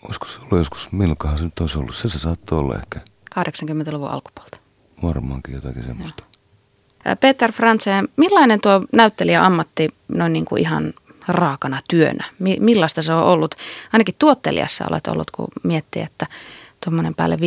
olisiko 0.06 0.26
se 0.26 0.40
ollut 0.40 0.58
joskus, 0.58 0.92
milloinkohan 0.92 1.38
se 1.38 1.44
nyt 1.44 1.60
olisi 1.60 1.78
ollut? 1.78 1.96
Se 1.96 2.10
se 2.10 2.20
saattoi 2.20 2.60
olla 2.60 2.76
ehkä. 2.76 3.00
80-luvun 3.40 4.10
alkupuolta. 4.10 4.58
Varmaankin 5.04 5.56
jotakin 5.56 5.84
semmoista. 5.84 6.24
Joo. 6.24 7.16
Peter 7.16 7.52
Franze, 7.52 7.92
millainen 8.18 8.62
tuo 8.62 8.82
näyttelijä-ammatti 8.92 9.90
noin 10.08 10.34
niin 10.34 10.46
kuin 10.46 10.62
ihan 10.62 10.94
raakana 11.28 11.80
työnä? 11.90 12.26
Millaista 12.60 13.02
se 13.02 13.14
on 13.14 13.24
ollut? 13.24 13.56
Ainakin 13.94 14.16
tuottelijassa 14.20 14.86
olet 14.90 15.08
ollut, 15.08 15.32
kun 15.32 15.48
miettii, 15.64 16.02
että 16.02 16.28
tuommoinen 16.84 17.16
päälle 17.16 17.38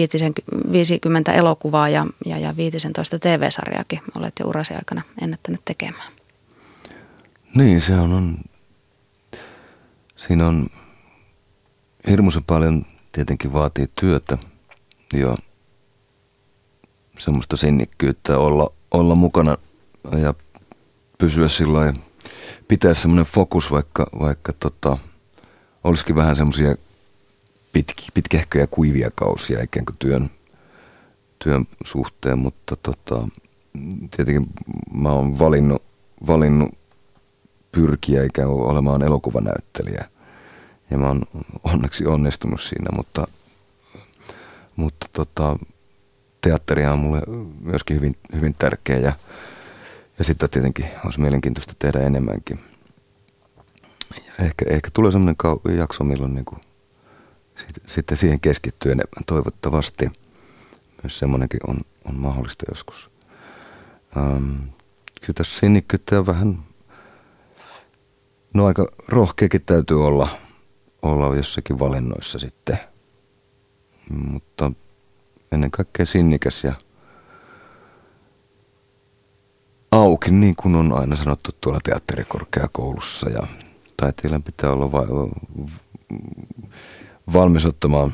50 0.72 1.32
elokuvaa 1.32 1.88
ja, 1.88 2.06
ja, 2.26 2.38
ja 2.38 2.56
15 2.56 3.18
TV-sarjaakin 3.18 4.00
olet 4.14 4.34
jo 4.40 4.46
urasi 4.46 4.74
aikana 4.74 5.02
ennättänyt 5.22 5.60
tekemään. 5.64 6.12
Niin, 7.54 7.80
se 7.80 7.94
on, 7.94 8.12
on 8.12 8.38
siinä 10.16 10.46
on 10.46 10.66
hirmuisen 12.10 12.44
paljon 12.44 12.86
tietenkin 13.12 13.52
vaatii 13.52 13.88
työtä 14.00 14.38
ja 15.12 15.36
semmoista 17.18 17.56
sinnikkyyttä 17.56 18.38
olla 18.38 18.72
olla 18.90 19.14
mukana 19.14 19.58
ja 20.18 20.34
pysyä 21.18 21.48
sillä 21.48 21.94
pitää 22.68 22.94
semmoinen 22.94 23.26
fokus, 23.26 23.70
vaikka, 23.70 24.06
vaikka 24.20 24.52
tota, 24.52 24.98
olisikin 25.84 26.16
vähän 26.16 26.36
semmoisia 26.36 26.74
pit, 27.72 27.86
pitkähköjä 28.14 28.66
kuivia 28.66 29.10
kausia 29.14 29.62
ikään 29.62 29.86
kuin 29.86 29.96
työn, 29.98 30.30
työn 31.38 31.66
suhteen, 31.84 32.38
mutta 32.38 32.76
tota, 32.76 33.28
tietenkin 34.16 34.46
mä 34.94 35.12
oon 35.12 35.38
valinnut, 35.38 35.82
valinnut 36.26 36.74
pyrkiä 37.72 38.24
ikään 38.24 38.48
kuin 38.48 38.70
olemaan 38.70 39.02
elokuvanäyttelijä. 39.02 40.04
Ja 40.90 40.98
mä 40.98 41.06
oon 41.06 41.22
onneksi 41.64 42.06
onnistunut 42.06 42.60
siinä, 42.60 42.86
mutta, 42.96 43.26
mutta 44.76 45.06
tota, 45.12 45.58
teatteria 46.40 46.92
on 46.92 46.98
mulle 46.98 47.22
myöskin 47.60 47.96
hyvin, 47.96 48.16
hyvin 48.34 48.54
tärkeä 48.58 48.98
ja, 48.98 49.12
ja 50.18 50.24
sitten 50.24 50.50
tietenkin 50.50 50.86
olisi 51.04 51.20
mielenkiintoista 51.20 51.74
tehdä 51.78 51.98
enemmänkin. 52.00 52.60
Ja 54.16 54.44
ehkä, 54.44 54.64
ehkä 54.68 54.90
tulee 54.92 55.12
sellainen 55.12 55.78
jakso, 55.78 56.04
milloin 56.04 56.34
niin 56.34 56.44
kuin 56.44 56.60
sit, 57.56 57.82
sitten 57.86 58.16
siihen 58.16 58.40
keskittyy 58.40 58.92
enemmän 58.92 59.24
toivottavasti. 59.26 60.10
Myös 61.02 61.18
semmoinenkin 61.18 61.60
on, 61.68 61.80
on 62.04 62.14
mahdollista 62.14 62.64
joskus. 62.68 63.10
Ähm, 64.16 64.54
kyllä 65.20 65.34
tässä 65.34 65.58
sinnikkyyttä 65.60 66.26
vähän, 66.26 66.58
no 68.54 68.66
aika 68.66 68.86
rohkeakin 69.08 69.62
täytyy 69.62 70.06
olla, 70.06 70.28
olla 71.02 71.36
jossakin 71.36 71.78
valinnoissa 71.78 72.38
sitten. 72.38 72.78
Mutta 74.10 74.72
ennen 75.52 75.70
kaikkea 75.70 76.06
sinnikäs 76.06 76.64
ja 76.64 76.72
auki, 79.90 80.30
niin 80.30 80.56
kuin 80.56 80.74
on 80.74 80.92
aina 80.92 81.16
sanottu 81.16 81.50
tuolla 81.60 81.80
teatterikorkeakoulussa. 81.84 83.30
Ja 83.30 83.42
taiteilijan 83.96 84.42
pitää 84.42 84.72
olla 84.72 84.92
va- 84.92 85.06
valmis 87.32 87.66
ottamaan 87.66 88.12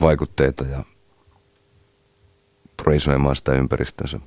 vaikutteita 0.00 0.64
ja 0.64 0.84
proisoimaan 2.82 3.36
sitä 3.36 3.52
ympäristönsä 3.52 4.20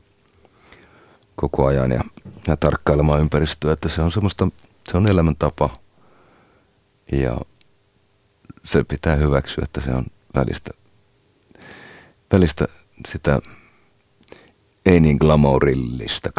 koko 1.36 1.66
ajan 1.66 1.92
ja, 1.92 2.04
ja 2.48 2.58
tarkkailemaan 2.58 3.22
ympäristöä, 3.22 3.74
että 3.74 3.90
se 3.90 4.02
on 4.02 4.12
semmoista, 4.12 4.48
se 4.92 4.98
on 4.98 5.08
elämäntapa 5.08 5.70
ja 7.12 7.38
se 8.64 8.84
pitää 8.84 9.16
hyväksyä, 9.16 9.64
että 9.64 9.82
se 9.82 9.92
on 9.92 10.06
välistä, 10.36 10.72
välistä 12.32 12.68
sitä 13.08 13.40
ei 14.86 15.00
niin 15.00 15.18
glamourillista 15.18 16.30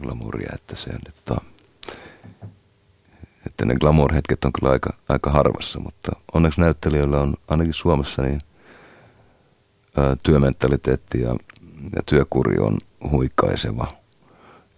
glamouria, 0.00 0.52
että 0.54 0.76
se 0.76 0.90
on, 0.90 1.00
että, 1.08 1.36
että 3.46 3.64
ne 3.64 3.74
glamour-hetket 3.74 4.44
on 4.44 4.52
kyllä 4.60 4.72
aika, 4.72 4.96
aika 5.08 5.30
harvassa, 5.30 5.80
mutta 5.80 6.12
onneksi 6.34 6.60
näyttelijöillä 6.60 7.20
on 7.20 7.34
ainakin 7.48 7.74
Suomessa 7.74 8.22
niin 8.22 8.40
ää, 9.96 10.16
työmentaliteetti 10.22 11.20
ja, 11.20 11.36
ja 11.96 12.02
työkuri 12.06 12.58
on 12.58 12.78
huikaiseva. 13.10 13.86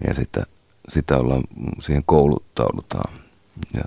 Ja 0.06 0.14
sitä, 0.14 0.46
sitä 0.88 1.18
ollaan, 1.18 1.42
siihen 1.80 2.02
kouluttaudutaan. 2.06 3.12
Ja 3.76 3.84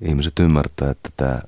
ihmiset 0.00 0.38
ymmärtää, 0.40 0.90
että 0.90 1.10
tämä, 1.16 1.42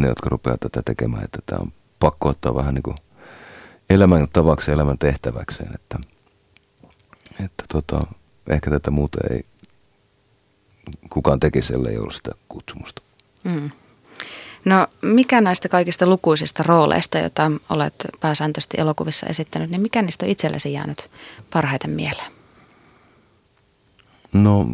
ne, 0.00 0.08
jotka 0.08 0.30
rupeavat 0.30 0.60
tätä 0.60 0.82
tekemään, 0.84 1.24
että 1.24 1.38
tämä 1.46 1.60
on 1.62 1.72
pakko 1.98 2.28
ottaa 2.28 2.54
vähän 2.54 2.74
niin 2.74 2.82
kuin– 2.82 2.96
elämän 3.90 4.28
tavaksi 4.32 4.72
elämän 4.72 4.98
tehtäväkseen, 4.98 5.74
että, 5.74 5.98
että 7.44 7.64
tota, 7.68 8.06
ehkä 8.48 8.70
tätä 8.70 8.90
muuta 8.90 9.18
ei 9.30 9.44
kukaan 11.10 11.40
tekisi, 11.40 11.74
ellei 11.74 11.98
ollut 11.98 12.14
sitä 12.14 12.30
kutsumusta. 12.48 13.02
Mm. 13.44 13.70
No 14.64 14.86
mikä 15.02 15.40
näistä 15.40 15.68
kaikista 15.68 16.06
lukuisista 16.06 16.62
rooleista, 16.62 17.18
joita 17.18 17.50
olet 17.70 17.94
pääsääntöisesti 18.20 18.80
elokuvissa 18.80 19.26
esittänyt, 19.26 19.70
niin 19.70 19.80
mikä 19.80 20.02
niistä 20.02 20.26
on 20.26 20.30
itsellesi 20.30 20.72
jäänyt 20.72 21.10
parhaiten 21.52 21.90
mieleen? 21.90 22.32
No, 24.32 24.66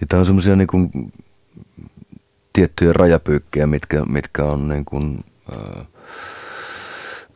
niitä 0.00 0.18
on 0.18 0.26
semmoisia 0.26 0.56
niin 0.56 1.12
tiettyjä 2.58 2.92
rajapyykkejä, 2.92 3.66
mitkä, 3.66 4.04
mitkä 4.04 4.44
on 4.44 4.68
niin 4.68 4.84
kuin 4.84 5.24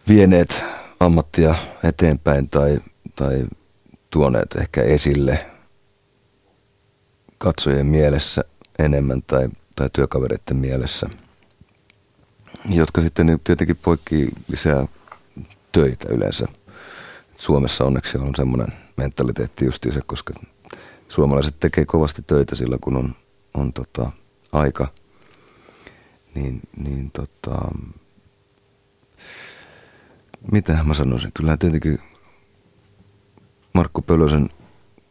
vieneet 0.08 0.64
ammattia 1.00 1.54
eteenpäin 1.84 2.48
tai, 2.48 2.80
tai 3.16 3.44
tuoneet 4.10 4.56
ehkä 4.56 4.82
esille 4.82 5.46
katsojien 7.38 7.86
mielessä 7.86 8.44
enemmän 8.78 9.22
tai, 9.26 9.48
tai 9.76 9.90
työkavereiden 9.92 10.56
mielessä, 10.56 11.10
jotka 12.68 13.00
sitten 13.00 13.40
tietenkin 13.44 13.78
poikkii 13.82 14.28
lisää 14.48 14.86
töitä 15.72 16.08
yleensä. 16.08 16.48
Suomessa 17.36 17.84
onneksi 17.84 18.18
on 18.18 18.34
semmoinen 18.36 18.72
mentaliteetti 18.96 19.64
justiinsa, 19.64 20.00
koska 20.06 20.34
suomalaiset 21.08 21.54
tekee 21.60 21.84
kovasti 21.84 22.22
töitä 22.26 22.54
sillä, 22.54 22.78
kun 22.80 22.96
on, 22.96 23.14
on 23.54 23.72
tota, 23.72 24.10
aika. 24.52 25.01
Niin, 26.34 26.60
niin 26.76 27.10
tota, 27.10 27.68
mitä 30.52 30.78
mä 30.84 30.94
sanoisin, 30.94 31.30
kyllä 31.34 31.56
tietenkin 31.56 31.98
Markku 33.74 34.02
Pölösen 34.02 34.50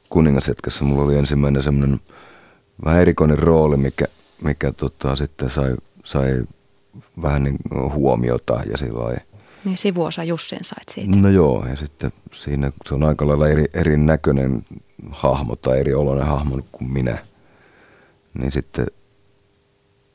kuningashetkessä 0.09 0.83
mulla 0.83 1.03
oli 1.03 1.17
ensimmäinen 1.17 1.63
semmoinen 1.63 1.99
vähän 2.85 3.01
erikoinen 3.01 3.39
rooli, 3.39 3.77
mikä, 3.77 4.05
mikä 4.43 4.71
tota, 4.71 5.15
sitten 5.15 5.49
sai, 5.49 5.75
sai 6.03 6.43
vähän 7.21 7.43
niin 7.43 7.57
huomiota 7.93 8.61
ja 8.71 8.77
sillä 8.77 9.19
Niin 9.65 9.77
sivuosa 9.77 10.23
Jussin 10.23 10.63
sait 10.65 10.89
siitä. 10.89 11.15
No 11.15 11.29
joo, 11.29 11.65
ja 11.69 11.75
sitten 11.75 12.11
siinä 12.33 12.71
se 12.85 12.95
on 12.95 13.03
aika 13.03 13.27
lailla 13.27 13.47
eri, 13.47 13.65
erinäköinen 13.73 14.63
hahmo 15.09 15.55
tai 15.55 15.79
eri 15.79 15.93
oloinen 15.93 16.27
hahmo 16.27 16.59
kuin 16.71 16.91
minä. 16.91 17.17
Niin 18.33 18.51
sitten 18.51 18.87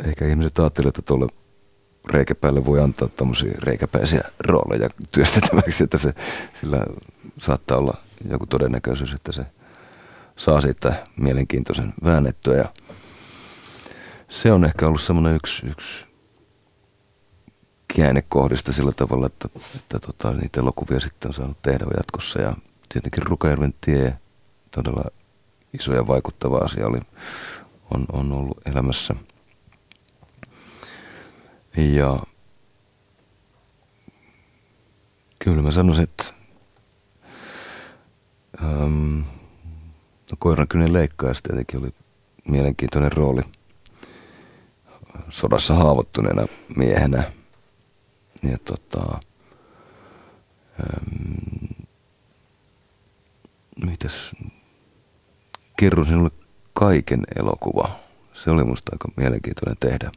ehkä 0.05 0.27
ihmiset 0.27 0.59
ajattelevat, 0.59 0.99
että 0.99 1.09
tuolle 1.09 1.27
reikäpäälle 2.11 2.65
voi 2.65 2.81
antaa 2.81 3.09
tuommoisia 3.09 3.53
reikäpäisiä 3.59 4.21
rooleja 4.39 4.91
työstettäväksi, 5.13 5.85
että 5.85 5.99
se, 5.99 6.15
sillä 6.61 6.87
saattaa 7.39 7.79
olla 7.79 7.97
joku 8.29 8.47
todennäköisyys, 8.47 9.13
että 9.13 9.33
se 9.33 9.47
saa 10.37 10.61
siitä 10.61 11.07
mielenkiintoisen 11.17 11.95
väännettyä. 12.05 12.57
Ja 12.57 12.73
se 14.29 14.53
on 14.53 14.65
ehkä 14.65 14.87
ollut 14.87 15.03
semmoinen 15.03 15.37
yksi, 15.37 15.67
yksi 15.67 16.07
käännekohdista 17.97 18.73
sillä 18.73 18.93
tavalla, 18.93 19.27
että, 19.27 19.49
että 19.77 19.99
tota, 19.99 20.33
niitä 20.33 20.61
elokuvia 20.61 21.01
sitten 21.01 21.29
on 21.29 21.35
saanut 21.35 21.63
tehdä 21.63 21.85
jatkossa. 21.97 22.41
Ja 22.41 22.55
tietenkin 22.89 23.27
Rukajärven 23.27 23.75
tie, 23.81 24.19
todella 24.71 25.05
iso 25.73 25.95
ja 25.95 26.07
vaikuttava 26.07 26.57
asia 26.57 26.87
oli, 26.87 27.01
on, 27.95 28.07
on 28.13 28.33
ollut 28.33 28.59
elämässä– 28.67 29.15
ja 31.77 32.19
kyllä 35.39 35.63
mä 35.63 35.73
sanoisin, 35.73 36.05
että 36.05 36.25
ähm, 38.63 39.19
no 40.31 40.37
koiran 40.39 40.69
kyllä 40.69 40.93
leikkaaja 40.93 41.35
tietenkin 41.43 41.81
oli 41.81 41.91
mielenkiintoinen 42.49 43.13
rooli 43.13 43.43
sodassa 45.29 45.75
haavoittuneena 45.75 46.47
miehenä. 46.77 47.23
Ja 48.43 48.59
tota, 48.65 49.21
ähm, 50.81 51.67
mitäs, 53.87 54.33
kerron 55.77 56.07
sinulle 56.07 56.31
kaiken 56.75 57.23
elokuva. 57.37 57.99
Se 58.35 58.51
oli 58.51 58.65
musta 58.65 58.93
aika 58.93 59.09
mielenkiintoinen 59.17 59.77
tehdä. 59.81 60.11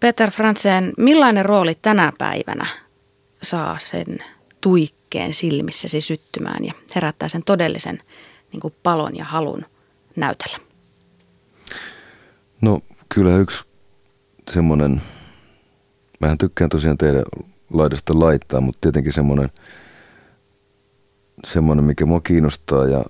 Peter 0.00 0.30
Frantzen, 0.30 0.92
millainen 0.98 1.44
rooli 1.44 1.74
tänä 1.82 2.12
päivänä 2.18 2.66
saa 3.42 3.78
sen 3.84 4.18
tuikkeen 4.60 5.34
silmissäsi 5.34 6.00
syttymään 6.00 6.64
ja 6.64 6.72
herättää 6.94 7.28
sen 7.28 7.42
todellisen 7.42 7.98
niin 8.52 8.60
kuin 8.60 8.74
palon 8.82 9.16
ja 9.16 9.24
halun 9.24 9.64
näytellä? 10.16 10.58
No 12.60 12.80
kyllä 13.08 13.36
yksi 13.36 13.64
semmoinen, 14.50 15.02
mähän 16.20 16.38
tykkään 16.38 16.70
tosiaan 16.70 16.98
tehdä 16.98 17.22
laidasta 17.72 18.18
laittaa, 18.20 18.60
mutta 18.60 18.78
tietenkin 18.80 19.12
semmoinen, 19.12 19.48
semmoinen 21.46 21.84
mikä 21.84 22.06
mua 22.06 22.20
kiinnostaa 22.20 22.86
ja 22.86 23.04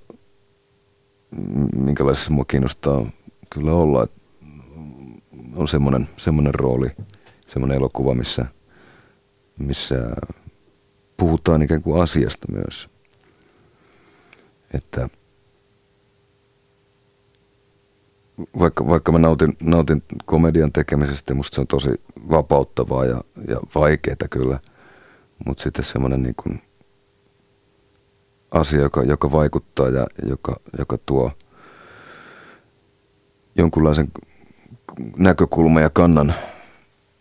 minkälaisessa 1.76 2.30
mua 2.30 2.44
kiinnostaa 2.44 3.06
kyllä 3.50 3.72
olla, 3.72 4.04
että 4.04 4.19
on 5.56 5.68
semmoinen, 5.68 6.08
semmoinen 6.16 6.54
rooli, 6.54 6.90
semmoinen 7.46 7.76
elokuva, 7.76 8.14
missä, 8.14 8.46
missä 9.58 10.10
puhutaan 11.16 11.62
ikään 11.62 11.82
kuin 11.82 12.02
asiasta 12.02 12.52
myös. 12.52 12.90
Että 14.74 15.08
vaikka, 18.58 18.88
vaikka 18.88 19.12
mä 19.12 19.18
nautin, 19.18 19.52
nautin 19.62 20.02
komedian 20.24 20.72
tekemisestä, 20.72 21.34
musta 21.34 21.54
se 21.54 21.60
on 21.60 21.66
tosi 21.66 21.90
vapauttavaa 22.30 23.04
ja, 23.04 23.20
ja 23.48 23.60
vaikeaa 23.74 24.16
kyllä, 24.30 24.60
mutta 25.46 25.62
sitten 25.62 25.84
semmoinen 25.84 26.22
niin 26.22 26.34
kuin 26.42 26.60
asia, 28.50 28.80
joka, 28.80 29.02
joka 29.02 29.32
vaikuttaa 29.32 29.88
ja 29.88 30.06
joka, 30.22 30.56
joka 30.78 30.98
tuo 31.06 31.32
jonkunlaisen 33.56 34.08
näkökulma 35.16 35.80
ja 35.80 35.90
kannan 35.90 36.34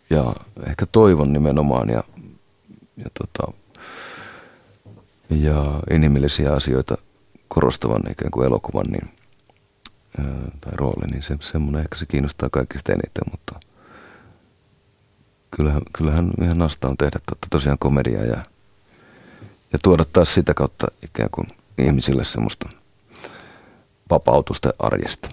ja 0.09 0.35
ehkä 0.67 0.85
toivon 0.85 1.33
nimenomaan 1.33 1.89
ja, 1.89 2.03
ja, 2.97 3.05
tota, 3.19 3.53
ja 5.29 5.81
inhimillisiä 5.91 6.53
asioita 6.53 6.97
korostavan 7.47 8.01
ikään 8.11 8.31
kuin 8.31 8.47
elokuvan, 8.47 8.85
niin 8.85 9.09
tai 10.61 10.73
rooli, 10.75 11.07
niin 11.11 11.23
se, 11.23 11.37
semmoinen 11.41 11.81
ehkä 11.81 11.95
se 11.95 12.05
kiinnostaa 12.05 12.49
kaikista 12.49 12.91
eniten, 12.91 13.23
mutta 13.31 13.59
kyllähän, 15.51 15.81
kyllähän 15.93 16.31
ihan 16.41 16.57
nasta 16.57 16.87
on 16.87 16.97
tehdä 16.97 17.19
totta, 17.29 17.47
tosiaan 17.49 17.79
komediaa 17.79 18.23
ja, 18.23 18.45
ja 19.73 19.79
tuoda 19.83 20.05
taas 20.13 20.33
sitä 20.33 20.53
kautta 20.53 20.87
ikään 21.03 21.29
kuin 21.31 21.47
ihmisille 21.77 22.23
semmoista 22.23 22.69
vapautusta 24.09 24.73
arjesta. 24.79 25.29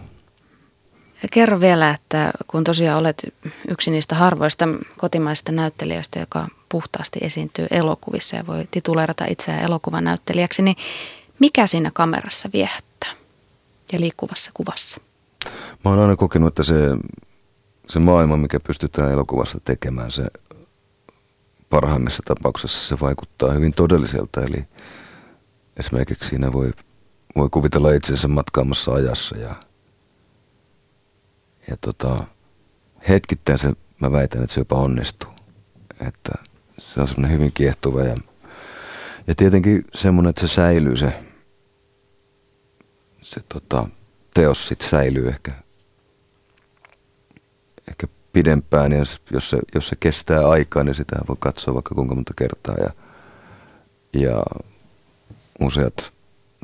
Kerro 1.33 1.61
vielä, 1.61 1.91
että 1.91 2.33
kun 2.47 2.65
tosiaan 2.65 2.99
olet 2.99 3.35
yksi 3.69 3.91
niistä 3.91 4.15
harvoista 4.15 4.69
kotimaisista 4.97 5.53
näyttelijöistä, 5.53 6.21
joka 6.21 6.49
puhtaasti 6.69 7.19
esiintyy 7.23 7.67
elokuvissa 7.71 8.37
ja 8.37 8.47
voi 8.47 8.69
tituleerata 8.71 9.25
itseään 9.29 9.63
elokuvanäyttelijäksi, 9.65 10.63
niin 10.63 10.77
mikä 11.39 11.67
siinä 11.67 11.91
kamerassa 11.95 12.51
viehättää 12.53 13.11
ja 13.93 14.01
liikkuvassa 14.01 14.51
kuvassa? 14.55 15.01
Mä 15.85 15.91
oon 15.91 16.01
aina 16.01 16.17
kokenut, 16.17 16.49
että 16.49 16.63
se, 16.63 16.75
se 17.89 17.99
maailma, 17.99 18.37
mikä 18.37 18.61
pystytään 18.61 19.13
elokuvassa 19.13 19.61
tekemään, 19.65 20.11
se 20.11 20.27
parhaimmissa 21.71 22.23
tapauksessa 22.27 22.89
se 22.89 23.01
vaikuttaa 23.01 23.51
hyvin 23.51 23.73
todelliselta. 23.73 24.41
Eli 24.41 24.65
esimerkiksi 25.77 26.29
siinä 26.29 26.53
voi, 26.53 26.73
voi 27.37 27.49
kuvitella 27.51 27.93
itsensä 27.93 28.29
matkaamassa 28.29 28.93
ajassa 28.93 29.37
ja, 29.37 29.55
ja 31.71 31.77
tota, 31.81 32.25
hetkittäin 33.09 33.59
se, 33.59 33.73
mä 34.01 34.13
väitän, 34.13 34.43
että 34.43 34.55
se 34.55 34.61
jopa 34.61 34.77
onnistuu. 34.77 35.31
Että 36.09 36.33
se 36.79 37.01
on 37.01 37.09
semmoinen 37.09 37.39
hyvin 37.39 37.53
kiehtova 37.53 38.03
ja, 38.03 38.17
ja 39.27 39.35
tietenkin 39.35 39.85
semmoinen, 39.95 40.31
että 40.31 40.47
se 40.47 40.55
säilyy 40.55 40.97
se, 40.97 41.13
se 43.21 43.41
tota, 43.49 43.89
teos 44.35 44.69
sitten 44.69 44.89
säilyy 44.89 45.29
ehkä, 45.29 45.53
ehkä 47.89 48.07
pidempään 48.33 48.93
ja 48.93 49.05
jos 49.31 49.51
se, 49.51 49.59
jos 49.75 49.89
se 49.89 49.97
kestää 50.01 50.49
aikaa, 50.49 50.85
niin 50.85 50.95
sitä 50.95 51.17
voi 51.29 51.37
katsoa 51.39 51.75
vaikka 51.75 51.95
kuinka 51.95 52.15
monta 52.15 52.33
kertaa 52.37 52.75
ja, 52.75 52.91
ja 54.13 54.43
useat 55.61 56.13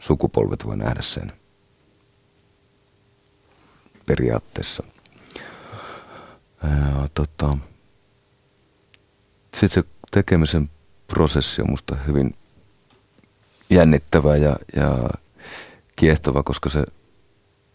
sukupolvet 0.01 0.67
voi 0.67 0.77
nähdä 0.77 1.03
sen 1.03 1.33
periaatteessa. 4.07 4.83
Tota, 7.15 7.59
Sitten 9.55 9.85
se 9.85 9.89
tekemisen 10.11 10.71
prosessi 11.07 11.63
on 11.63 11.71
musta 11.71 11.97
hyvin 12.07 12.35
jännittävä 13.71 14.37
ja, 14.37 14.57
ja 14.77 15.11
kiehtova, 15.97 16.43
koska 16.43 16.69
se 16.69 16.85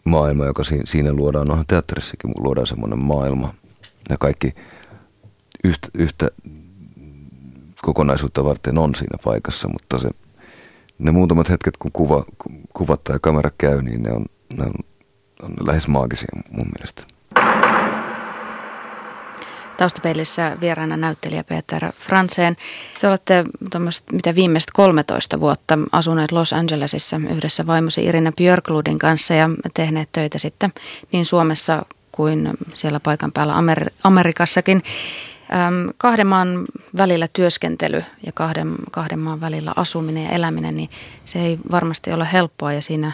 maailma, 0.06 0.46
joka 0.46 0.64
siinä 0.86 1.14
luodaan, 1.14 1.52
onhan 1.52 1.66
teatterissakin 1.68 2.32
luodaan 2.38 2.68
semmoinen 2.68 3.00
maailma. 3.00 3.54
Ja 4.10 4.18
kaikki 4.18 4.56
yhtä, 5.64 5.88
yhtä 5.94 6.30
kokonaisuutta 7.82 8.44
varten 8.44 8.78
on 8.78 8.96
siinä 8.96 9.18
paikassa, 9.24 9.68
mutta 9.68 10.00
se, 10.00 10.10
ne 11.00 11.12
muutamat 11.12 11.50
hetket, 11.50 11.78
kun 11.78 11.92
kuva, 11.92 12.26
kuvataan 12.74 13.16
ja 13.16 13.20
kamera 13.20 13.52
käy, 13.58 13.82
niin 13.82 14.04
ne 14.04 14.12
on, 14.12 14.26
ne 14.58 14.66
on, 14.66 14.74
on 15.42 15.54
lähes 15.68 15.88
maagisia 15.88 16.28
mun 16.52 16.68
mielestä. 16.76 17.17
Taustapeilissä 19.78 20.58
vieraana 20.62 20.98
näyttelijä 20.98 21.44
Peter 21.44 21.92
Franseen. 22.00 22.58
Te 23.02 23.08
olette 23.08 23.46
mitä 24.12 24.36
viimeiset 24.36 24.70
13 24.74 25.40
vuotta 25.40 25.80
asuneet 25.92 26.32
Los 26.32 26.54
Angelesissa 26.54 27.22
yhdessä 27.30 27.68
vaimosi 27.68 28.06
Irina 28.06 28.32
Björkludin 28.32 29.00
kanssa 29.00 29.34
ja 29.34 29.50
tehneet 29.74 30.10
töitä 30.12 30.38
sitten 30.38 30.74
niin 31.12 31.26
Suomessa 31.26 31.86
kuin 32.12 32.50
siellä 32.74 33.00
paikan 33.00 33.32
päällä 33.32 33.54
Amer- 33.54 33.92
Amerikassakin. 34.04 34.84
Öm, 35.54 35.94
kahden 35.98 36.28
maan 36.28 36.66
välillä 36.98 37.28
työskentely 37.34 38.04
ja 38.26 38.32
kahden, 38.32 38.76
kahden 38.92 39.20
maan 39.20 39.42
välillä 39.42 39.74
asuminen 39.76 40.24
ja 40.24 40.30
eläminen, 40.30 40.76
niin 40.76 40.90
se 41.26 41.40
ei 41.40 41.60
varmasti 41.72 42.12
ole 42.12 42.28
helppoa 42.34 42.74
ja 42.74 42.82
siinä 42.82 43.12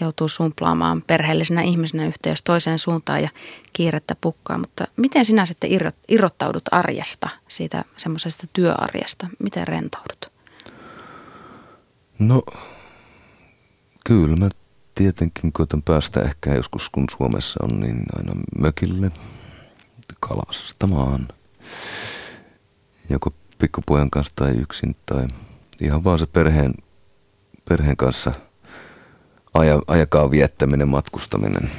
joutuu 0.00 0.28
sumplaamaan 0.28 1.02
perheellisenä 1.02 1.62
ihmisenä 1.62 2.06
yhteys 2.06 2.42
toiseen 2.42 2.78
suuntaan 2.78 3.22
ja 3.22 3.28
kiirettä 3.72 4.16
pukkaa. 4.20 4.58
Mutta 4.58 4.84
miten 4.96 5.24
sinä 5.24 5.46
sitten 5.46 5.70
irrottaudut 6.08 6.64
arjesta, 6.70 7.28
siitä 7.48 7.84
semmoisesta 7.96 8.46
työarjesta? 8.52 9.26
Miten 9.38 9.68
rentoudut? 9.68 10.32
No, 12.18 12.42
kyllä 14.06 14.36
mä 14.36 14.48
tietenkin 14.94 15.52
koitan 15.52 15.82
päästä 15.82 16.22
ehkä 16.22 16.54
joskus, 16.54 16.90
kun 16.90 17.04
Suomessa 17.16 17.64
on, 17.64 17.80
niin 17.80 18.02
aina 18.16 18.32
mökille 18.60 19.10
kalastamaan. 20.20 21.28
Joko 23.10 23.30
pikkupojan 23.58 24.10
kanssa 24.10 24.32
tai 24.36 24.50
yksin 24.50 24.96
tai 25.06 25.28
ihan 25.80 26.04
vaan 26.04 26.18
se 26.18 26.26
perheen, 26.26 26.74
perheen 27.68 27.96
kanssa– 27.96 28.32
aja, 29.58 29.82
ajakaan 29.86 30.30
viettäminen, 30.30 30.88
matkustaminen, 30.88 31.70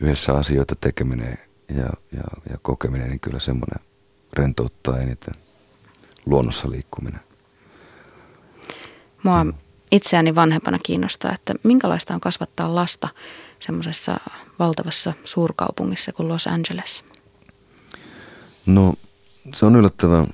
yhdessä 0.00 0.32
asioita 0.32 0.74
tekeminen 0.80 1.38
ja, 1.68 1.90
ja, 2.12 2.24
ja 2.50 2.58
kokeminen, 2.62 3.08
niin 3.08 3.20
kyllä 3.20 3.38
semmoinen 3.38 3.86
rentouttaa 4.32 4.98
eniten 4.98 5.34
luonnossa 6.26 6.70
liikkuminen. 6.70 7.20
Mua 9.22 9.44
mm. 9.44 9.54
itseäni 9.90 10.34
vanhempana 10.34 10.78
kiinnostaa, 10.82 11.34
että 11.34 11.54
minkälaista 11.62 12.14
on 12.14 12.20
kasvattaa 12.20 12.74
lasta 12.74 13.08
semmoisessa 13.58 14.20
valtavassa 14.58 15.14
suurkaupungissa 15.24 16.12
kuin 16.12 16.28
Los 16.28 16.46
Angeles? 16.46 17.04
No 18.66 18.94
se 19.54 19.66
on 19.66 19.76
yllättävän 19.76 20.26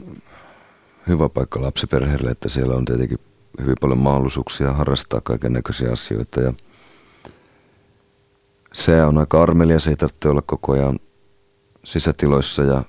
hyvä 1.09 1.29
paikka 1.29 1.63
lapsiperheelle, 1.63 2.31
että 2.31 2.49
siellä 2.49 2.75
on 2.75 2.85
tietenkin 2.85 3.19
hyvin 3.61 3.77
paljon 3.81 3.99
mahdollisuuksia 3.99 4.73
harrastaa 4.73 5.21
kaiken 5.21 5.53
näköisiä 5.53 5.93
asioita 5.93 6.41
ja 6.41 6.53
se 8.73 9.03
on 9.03 9.19
aika 9.19 9.43
armelia, 9.43 9.81
se 9.81 9.91
ei 9.91 9.97
tarvitse 9.97 10.29
olla 10.29 10.43
koko 10.43 10.73
ajan 10.73 10.99
sisätiloissa 11.85 12.63
ja, 12.63 12.83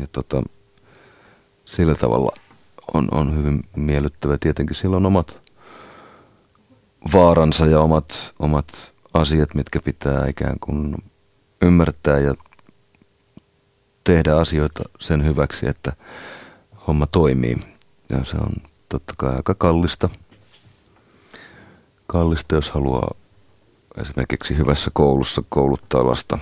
ja 0.00 0.06
tota, 0.12 0.42
sillä 1.64 1.94
tavalla 1.94 2.32
on, 2.94 3.08
on 3.10 3.36
hyvin 3.36 3.62
miellyttävä. 3.76 4.38
Tietenkin 4.38 4.76
sillä 4.76 4.96
on 4.96 5.06
omat 5.06 5.50
vaaransa 7.12 7.66
ja 7.66 7.80
omat, 7.80 8.34
omat 8.38 8.94
asiat, 9.14 9.54
mitkä 9.54 9.80
pitää 9.84 10.26
ikään 10.28 10.56
kuin 10.60 10.96
ymmärtää 11.62 12.18
ja 12.18 12.34
tehdä 14.04 14.36
asioita 14.36 14.82
sen 15.00 15.24
hyväksi, 15.24 15.68
että 15.68 15.92
homma 16.86 17.06
toimii. 17.06 17.56
Ja 18.08 18.24
se 18.24 18.36
on 18.36 18.52
totta 18.88 19.14
kai 19.16 19.36
aika 19.36 19.54
kallista. 19.54 20.08
Kallista, 22.06 22.54
jos 22.54 22.70
haluaa 22.70 23.14
esimerkiksi 23.96 24.56
hyvässä 24.56 24.90
koulussa 24.94 25.42
kouluttaa 25.48 26.06
lasta. 26.06 26.38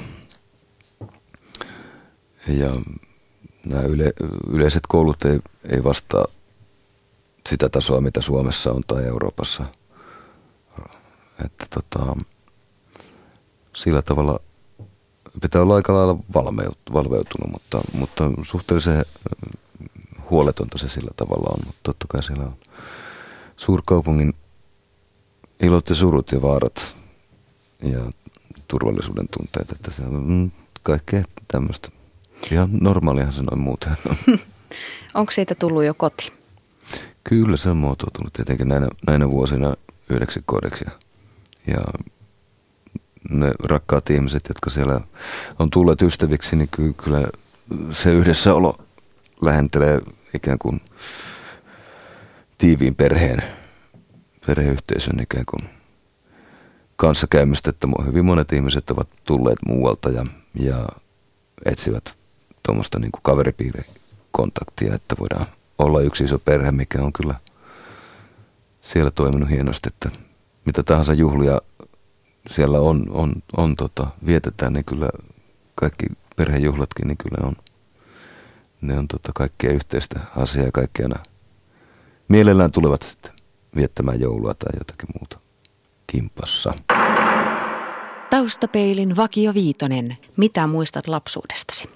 Ja 2.48 2.70
nämä 3.66 3.82
yle, 3.82 4.12
yleiset 4.50 4.82
koulut 4.88 5.24
ei, 5.24 5.40
ei 5.68 5.84
vastaa 5.84 6.24
sitä 7.48 7.68
tasoa, 7.68 8.00
mitä 8.00 8.20
Suomessa 8.20 8.72
on 8.72 8.82
tai 8.86 9.04
Euroopassa. 9.04 9.64
Että 11.44 11.66
tota, 11.74 12.16
sillä 13.76 14.02
tavalla 14.02 14.40
pitää 15.42 15.62
olla 15.62 15.74
aika 15.74 15.94
lailla 15.94 16.18
valveutunut, 16.92 17.52
mutta, 17.52 17.80
mutta 17.92 18.30
suhteellisen 18.42 19.04
huoletonta 20.32 20.78
se 20.78 20.88
sillä 20.88 21.10
tavalla 21.16 21.50
on, 21.50 21.66
mutta 21.66 21.80
totta 21.82 22.06
kai 22.08 22.22
siellä 22.22 22.44
on 22.44 22.56
suurkaupungin 23.56 24.34
ilot 25.62 25.88
ja 25.88 25.94
surut 25.94 26.32
ja 26.32 26.42
vaarat 26.42 26.94
ja 27.82 28.10
turvallisuuden 28.68 29.28
tunteet, 29.28 29.72
että 29.72 29.90
se 29.90 30.02
on 30.02 30.26
mm, 30.26 30.50
kaikkea 30.82 31.22
tämmöistä. 31.48 31.88
Ihan 32.52 32.68
normaalihan 32.80 33.32
se 33.32 33.42
noin 33.42 33.60
muuten 33.60 33.96
on. 34.10 34.16
Onko 35.14 35.32
siitä 35.32 35.54
tullut 35.54 35.84
jo 35.84 35.94
koti? 35.94 36.32
Kyllä 37.24 37.56
se 37.56 37.70
on 37.70 37.76
muotoutunut 37.76 38.32
tietenkin 38.32 38.68
näinä, 38.68 38.88
näinä 39.06 39.30
vuosina 39.30 39.74
yhdeksi 40.10 40.42
kodeksi. 40.46 40.84
Ja 41.66 41.80
ne 43.30 43.52
rakkaat 43.64 44.10
ihmiset, 44.10 44.44
jotka 44.48 44.70
siellä 44.70 45.00
on 45.58 45.70
tulleet 45.70 46.02
ystäviksi, 46.02 46.56
niin 46.56 46.68
kyllä 47.04 47.28
se 47.90 48.12
yhdessäolo 48.12 48.78
lähentelee 49.42 50.00
ikään 50.34 50.58
kuin 50.58 50.80
tiiviin 52.58 52.94
perheen, 52.94 53.42
perheyhteisön 54.46 55.20
ikään 55.20 55.44
kuin 55.46 55.70
kanssakäymistä, 56.96 57.70
että 57.70 57.88
hyvin 58.06 58.24
monet 58.24 58.52
ihmiset 58.52 58.90
ovat 58.90 59.08
tulleet 59.24 59.58
muualta 59.66 60.08
ja, 60.08 60.26
ja 60.54 60.88
etsivät 61.64 62.14
tuommoista 62.62 62.98
niin 62.98 63.12
kaveripiirikontaktia, 63.22 64.94
että 64.94 65.14
voidaan 65.20 65.46
olla 65.78 66.00
yksi 66.00 66.24
iso 66.24 66.38
perhe, 66.38 66.72
mikä 66.72 67.02
on 67.02 67.12
kyllä 67.12 67.34
siellä 68.82 69.10
toiminut 69.10 69.50
hienosti, 69.50 69.88
että 69.88 70.18
mitä 70.64 70.82
tahansa 70.82 71.14
juhlia 71.14 71.60
siellä 72.50 72.80
on, 72.80 73.06
on, 73.10 73.32
on 73.56 73.76
tota, 73.76 74.06
vietetään, 74.26 74.72
niin 74.72 74.84
kyllä 74.84 75.08
kaikki 75.74 76.06
perhejuhlatkin, 76.36 77.08
niin 77.08 77.18
kyllä 77.18 77.48
on, 77.48 77.56
ne 78.82 78.98
on 78.98 79.08
tota 79.08 79.32
kaikkea 79.34 79.72
yhteistä 79.72 80.20
asiaa 80.36 80.64
ja 80.66 80.72
kaikki 80.72 81.02
aina 81.02 81.16
mielellään 82.28 82.72
tulevat 82.72 83.02
sitten 83.02 83.32
viettämään 83.76 84.20
joulua 84.20 84.54
tai 84.54 84.70
jotakin 84.78 85.08
muuta 85.18 85.38
kimpassa. 86.06 86.74
Taustapeilin 88.30 89.16
Vakio 89.16 89.54
Viitonen. 89.54 90.18
Mitä 90.36 90.66
muistat 90.66 91.08
lapsuudestasi? 91.08 91.90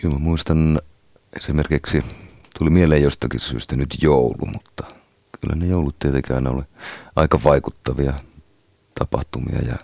Kyllä 0.00 0.14
mä 0.14 0.18
muistan 0.18 0.80
esimerkiksi, 1.36 2.04
tuli 2.58 2.70
mieleen 2.70 3.02
jostakin 3.02 3.40
syystä 3.40 3.76
nyt 3.76 3.96
joulu, 4.02 4.46
mutta 4.52 4.84
kyllä 5.40 5.56
ne 5.56 5.66
joulut 5.66 5.98
tietenkin 5.98 6.34
aina 6.34 6.50
oli 6.50 6.62
aika 7.16 7.40
vaikuttavia 7.44 8.14
tapahtumia 8.98 9.58
ja, 9.58 9.76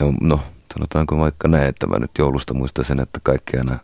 ja 0.00 0.06
no 0.20 0.40
sanotaanko 0.74 1.18
vaikka 1.18 1.48
näin, 1.48 1.68
että 1.68 1.86
mä 1.86 1.98
nyt 1.98 2.10
joulusta 2.18 2.54
muistan 2.54 2.84
sen, 2.84 3.00
että 3.00 3.20
kaikki 3.22 3.58
aina, 3.58 3.78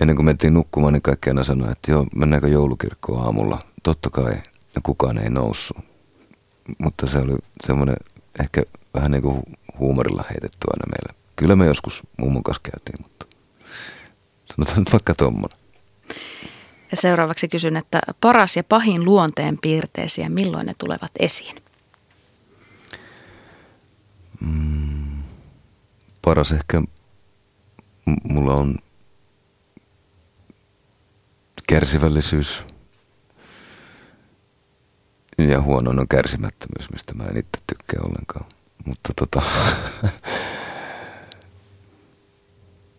ennen 0.00 0.16
kuin 0.16 0.26
mentiin 0.26 0.54
nukkumaan, 0.54 0.92
niin 0.92 1.02
kaikki 1.02 1.30
aina 1.30 1.44
sanoi, 1.44 1.72
että 1.72 1.92
joo, 1.92 2.06
mennäänkö 2.14 2.48
joulukirkkoon 2.48 3.24
aamulla. 3.24 3.62
Totta 3.82 4.10
kai, 4.10 4.32
ja 4.74 4.80
kukaan 4.82 5.18
ei 5.18 5.30
noussut. 5.30 5.78
Mutta 6.78 7.06
se 7.06 7.18
oli 7.18 7.36
semmoinen 7.66 7.96
ehkä 8.40 8.62
vähän 8.94 9.10
niin 9.10 9.22
kuin 9.22 9.42
huumorilla 9.78 10.24
heitetty 10.30 10.66
aina 10.70 10.84
meille. 10.90 11.20
Kyllä 11.36 11.56
me 11.56 11.66
joskus 11.66 12.02
mummon 12.16 12.42
kanssa 12.42 12.70
käytiin, 12.72 13.02
mutta 13.02 13.26
sanotaan 14.46 14.78
nyt 14.78 14.92
vaikka 14.92 15.14
tuommoinen. 15.14 15.58
Ja 16.90 16.96
seuraavaksi 16.96 17.48
kysyn, 17.48 17.76
että 17.76 18.00
paras 18.20 18.56
ja 18.56 18.64
pahin 18.64 19.04
luonteen 19.04 19.58
piirteesi 19.58 20.20
ja 20.20 20.30
milloin 20.30 20.66
ne 20.66 20.74
tulevat 20.78 21.10
esiin? 21.18 21.56
Mm, 24.40 25.15
paras 26.26 26.52
ehkä 26.52 26.82
mulla 28.24 28.54
on 28.54 28.76
kärsivällisyys 31.68 32.64
ja 35.38 35.62
huono 35.62 35.90
on 35.90 36.08
kärsimättömyys, 36.08 36.90
mistä 36.92 37.14
mä 37.14 37.24
en 37.24 37.36
itse 37.36 37.60
tykkää 37.66 38.00
ollenkaan. 38.02 38.44
Mutta 38.84 39.12
tota, 39.16 39.42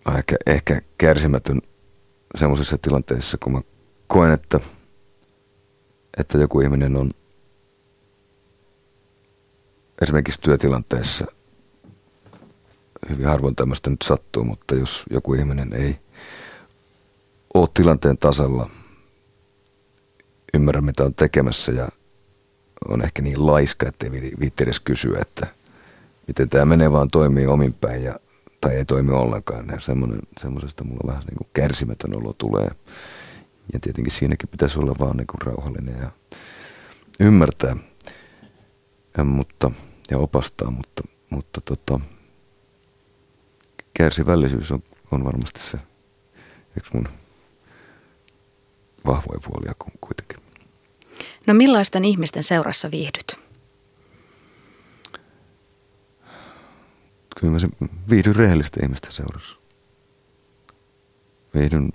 ehkä, 0.18 0.36
ehkä 0.46 0.82
kärsimätön 0.98 1.62
semmoisissa 2.36 2.78
tilanteissa, 2.78 3.38
kun 3.44 3.52
mä 3.52 3.62
koen, 4.08 4.32
että, 4.32 4.60
että 6.18 6.38
joku 6.38 6.62
ihminen 6.62 6.96
on 6.96 7.10
esimerkiksi 10.02 10.42
työtilanteessa, 10.42 11.26
hyvin 13.10 13.26
harvoin 13.26 13.56
tämmöistä 13.56 13.90
nyt 13.90 14.02
sattuu, 14.04 14.44
mutta 14.44 14.76
jos 14.76 15.06
joku 15.10 15.34
ihminen 15.34 15.74
ei 15.74 15.98
ole 17.54 17.68
tilanteen 17.74 18.18
tasalla, 18.18 18.70
ymmärrä 20.54 20.82
mitä 20.82 21.04
on 21.04 21.16
tekemässä 21.16 21.72
ja 21.72 21.88
on 22.88 23.04
ehkä 23.04 23.22
niin 23.22 23.46
laiska, 23.46 23.88
että 23.88 24.06
ei 24.06 24.12
viitti 24.40 24.64
edes 24.64 24.80
kysyä, 24.80 25.20
että 25.22 25.48
miten 26.28 26.50
tämä 26.50 26.66
menee, 26.66 26.92
vaan 26.92 27.10
toimii 27.12 27.48
omin 27.48 27.74
päin 27.74 28.04
ja, 28.04 28.16
tai 28.62 28.76
ei 28.76 28.86
toimi 28.86 29.12
ollenkaan. 29.12 29.68
Ja 29.68 29.78
semmoisesta 30.40 30.84
mulla 30.84 31.08
vähän 31.08 31.24
niin 31.24 31.38
kuin 31.38 31.48
kärsimätön 31.54 32.16
olo 32.16 32.34
tulee. 32.34 32.70
Ja 33.74 33.80
tietenkin 33.80 34.14
siinäkin 34.14 34.50
pitäisi 34.50 34.80
olla 34.80 34.96
vaan 35.00 35.18
niin 35.18 35.28
kuin 35.28 35.42
rauhallinen 35.42 35.98
ja 36.02 36.12
ymmärtää 37.20 37.76
ja, 39.18 39.24
mutta, 39.24 39.72
ja 40.12 40.18
opastaa, 40.18 40.72
mutta, 40.72 41.04
mutta 41.30 41.62
tota, 41.62 42.00
kärsivällisyys 43.98 44.72
on, 44.72 44.84
on 45.12 45.26
varmasti 45.26 45.60
se 45.60 45.78
yksi 46.78 46.92
mun 46.94 47.08
vahvoja 49.06 49.40
puolia 49.46 49.74
kuitenkin. 50.02 50.38
No 51.48 51.54
millaisten 51.54 52.06
ihmisten 52.06 52.44
seurassa 52.44 52.92
viihdyt? 52.92 53.40
Kyllä 57.40 57.54
mä 57.54 57.60
se 57.60 57.68
viihdyn 58.10 58.36
rehellisten 58.36 58.84
ihmisten 58.84 59.12
seurassa. 59.12 59.58
Viihdyn 61.54 61.90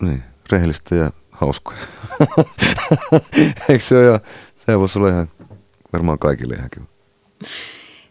niin, 0.00 0.22
rehellistä 0.52 0.94
ja 0.94 1.12
hauskoja. 1.30 1.78
Eikö 3.68 3.84
se 3.84 3.98
ole? 3.98 4.06
Ja 4.06 4.20
se 4.66 4.78
voisi 4.78 4.98
olla 4.98 5.08
ihan 5.08 5.30
varmaan 5.92 6.18
kaikille 6.18 6.54
ihan 6.54 6.70
kiva. 6.70 6.86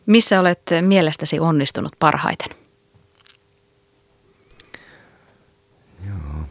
Missä 0.05 0.39
olet 0.39 0.62
mielestäsi 0.82 1.39
onnistunut 1.39 1.95
parhaiten? 1.99 2.49
Joo. 6.08 6.43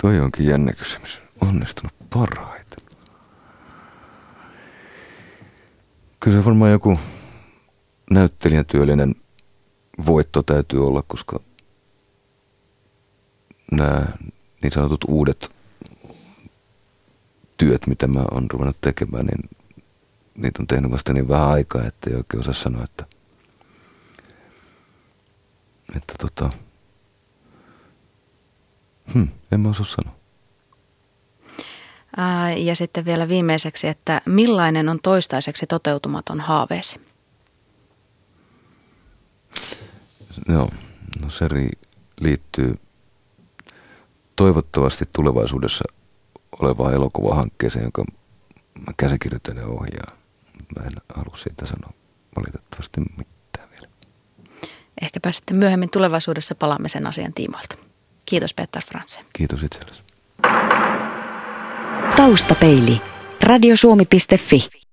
Toi 0.00 0.20
onkin 0.20 0.46
jännä 0.46 0.72
kysymys. 0.72 1.22
Onnistunut 1.40 1.92
parhaiten? 2.10 2.78
Kyllä 6.20 6.38
se 6.38 6.44
varmaan 6.44 6.70
joku 6.70 6.98
näyttelijän 8.10 8.66
työllinen 8.66 9.14
voitto 10.06 10.42
täytyy 10.42 10.84
olla, 10.84 11.02
koska 11.02 11.40
nämä 13.72 14.06
niin 14.62 14.72
sanotut 14.72 15.04
uudet 15.08 15.50
työt, 17.56 17.86
mitä 17.86 18.06
mä 18.06 18.20
oon 18.30 18.50
ruvennut 18.50 18.80
tekemään, 18.80 19.26
niin 19.26 19.50
niitä 20.34 20.62
on 20.62 20.66
tehnyt 20.66 20.90
vasta 20.90 21.12
niin 21.12 21.28
vähän 21.28 21.48
aikaa, 21.48 21.86
että 21.86 22.10
ei 22.10 22.16
oikein 22.16 22.40
osaa 22.40 22.54
sanoa, 22.54 22.84
että, 22.84 23.06
että 25.96 26.14
tota, 26.18 26.50
hmm, 29.14 29.28
en 29.52 29.60
mä 29.60 29.68
osaa 29.68 29.86
sanoa. 29.86 30.20
Ja 32.56 32.76
sitten 32.76 33.04
vielä 33.04 33.28
viimeiseksi, 33.28 33.88
että 33.88 34.20
millainen 34.26 34.88
on 34.88 34.98
toistaiseksi 35.02 35.66
toteutumaton 35.66 36.40
haaveesi? 36.40 37.00
Joo, 40.48 40.70
no 41.22 41.30
se 41.30 41.48
liittyy 42.20 42.78
toivottavasti 44.36 45.04
tulevaisuudessa 45.12 45.84
olevaan 46.60 46.94
elokuvahankkeeseen, 46.94 47.82
jonka 47.82 48.04
mä 48.86 48.92
käsikirjoitan 48.96 49.56
ja 49.56 49.66
ohjaan. 49.66 50.18
Mä 50.78 50.86
en 50.86 50.92
halua 51.14 51.36
siitä 51.36 51.66
sanoa 51.66 51.92
valitettavasti 52.36 53.00
mitään 53.00 53.70
vielä. 53.70 53.88
Ehkäpä 55.02 55.32
sitten 55.32 55.56
myöhemmin 55.56 55.90
tulevaisuudessa 55.90 56.54
palaamme 56.54 56.88
sen 56.88 57.06
asian 57.06 57.32
tiimoilta. 57.32 57.89
Kiitos 58.24 58.54
Peter 58.54 58.82
Fransen. 58.82 59.24
Kiitos 59.32 59.62
itsellesi. 59.62 60.02
Taustapeili. 62.16 63.00
Radiosuomi.fi 63.42 64.79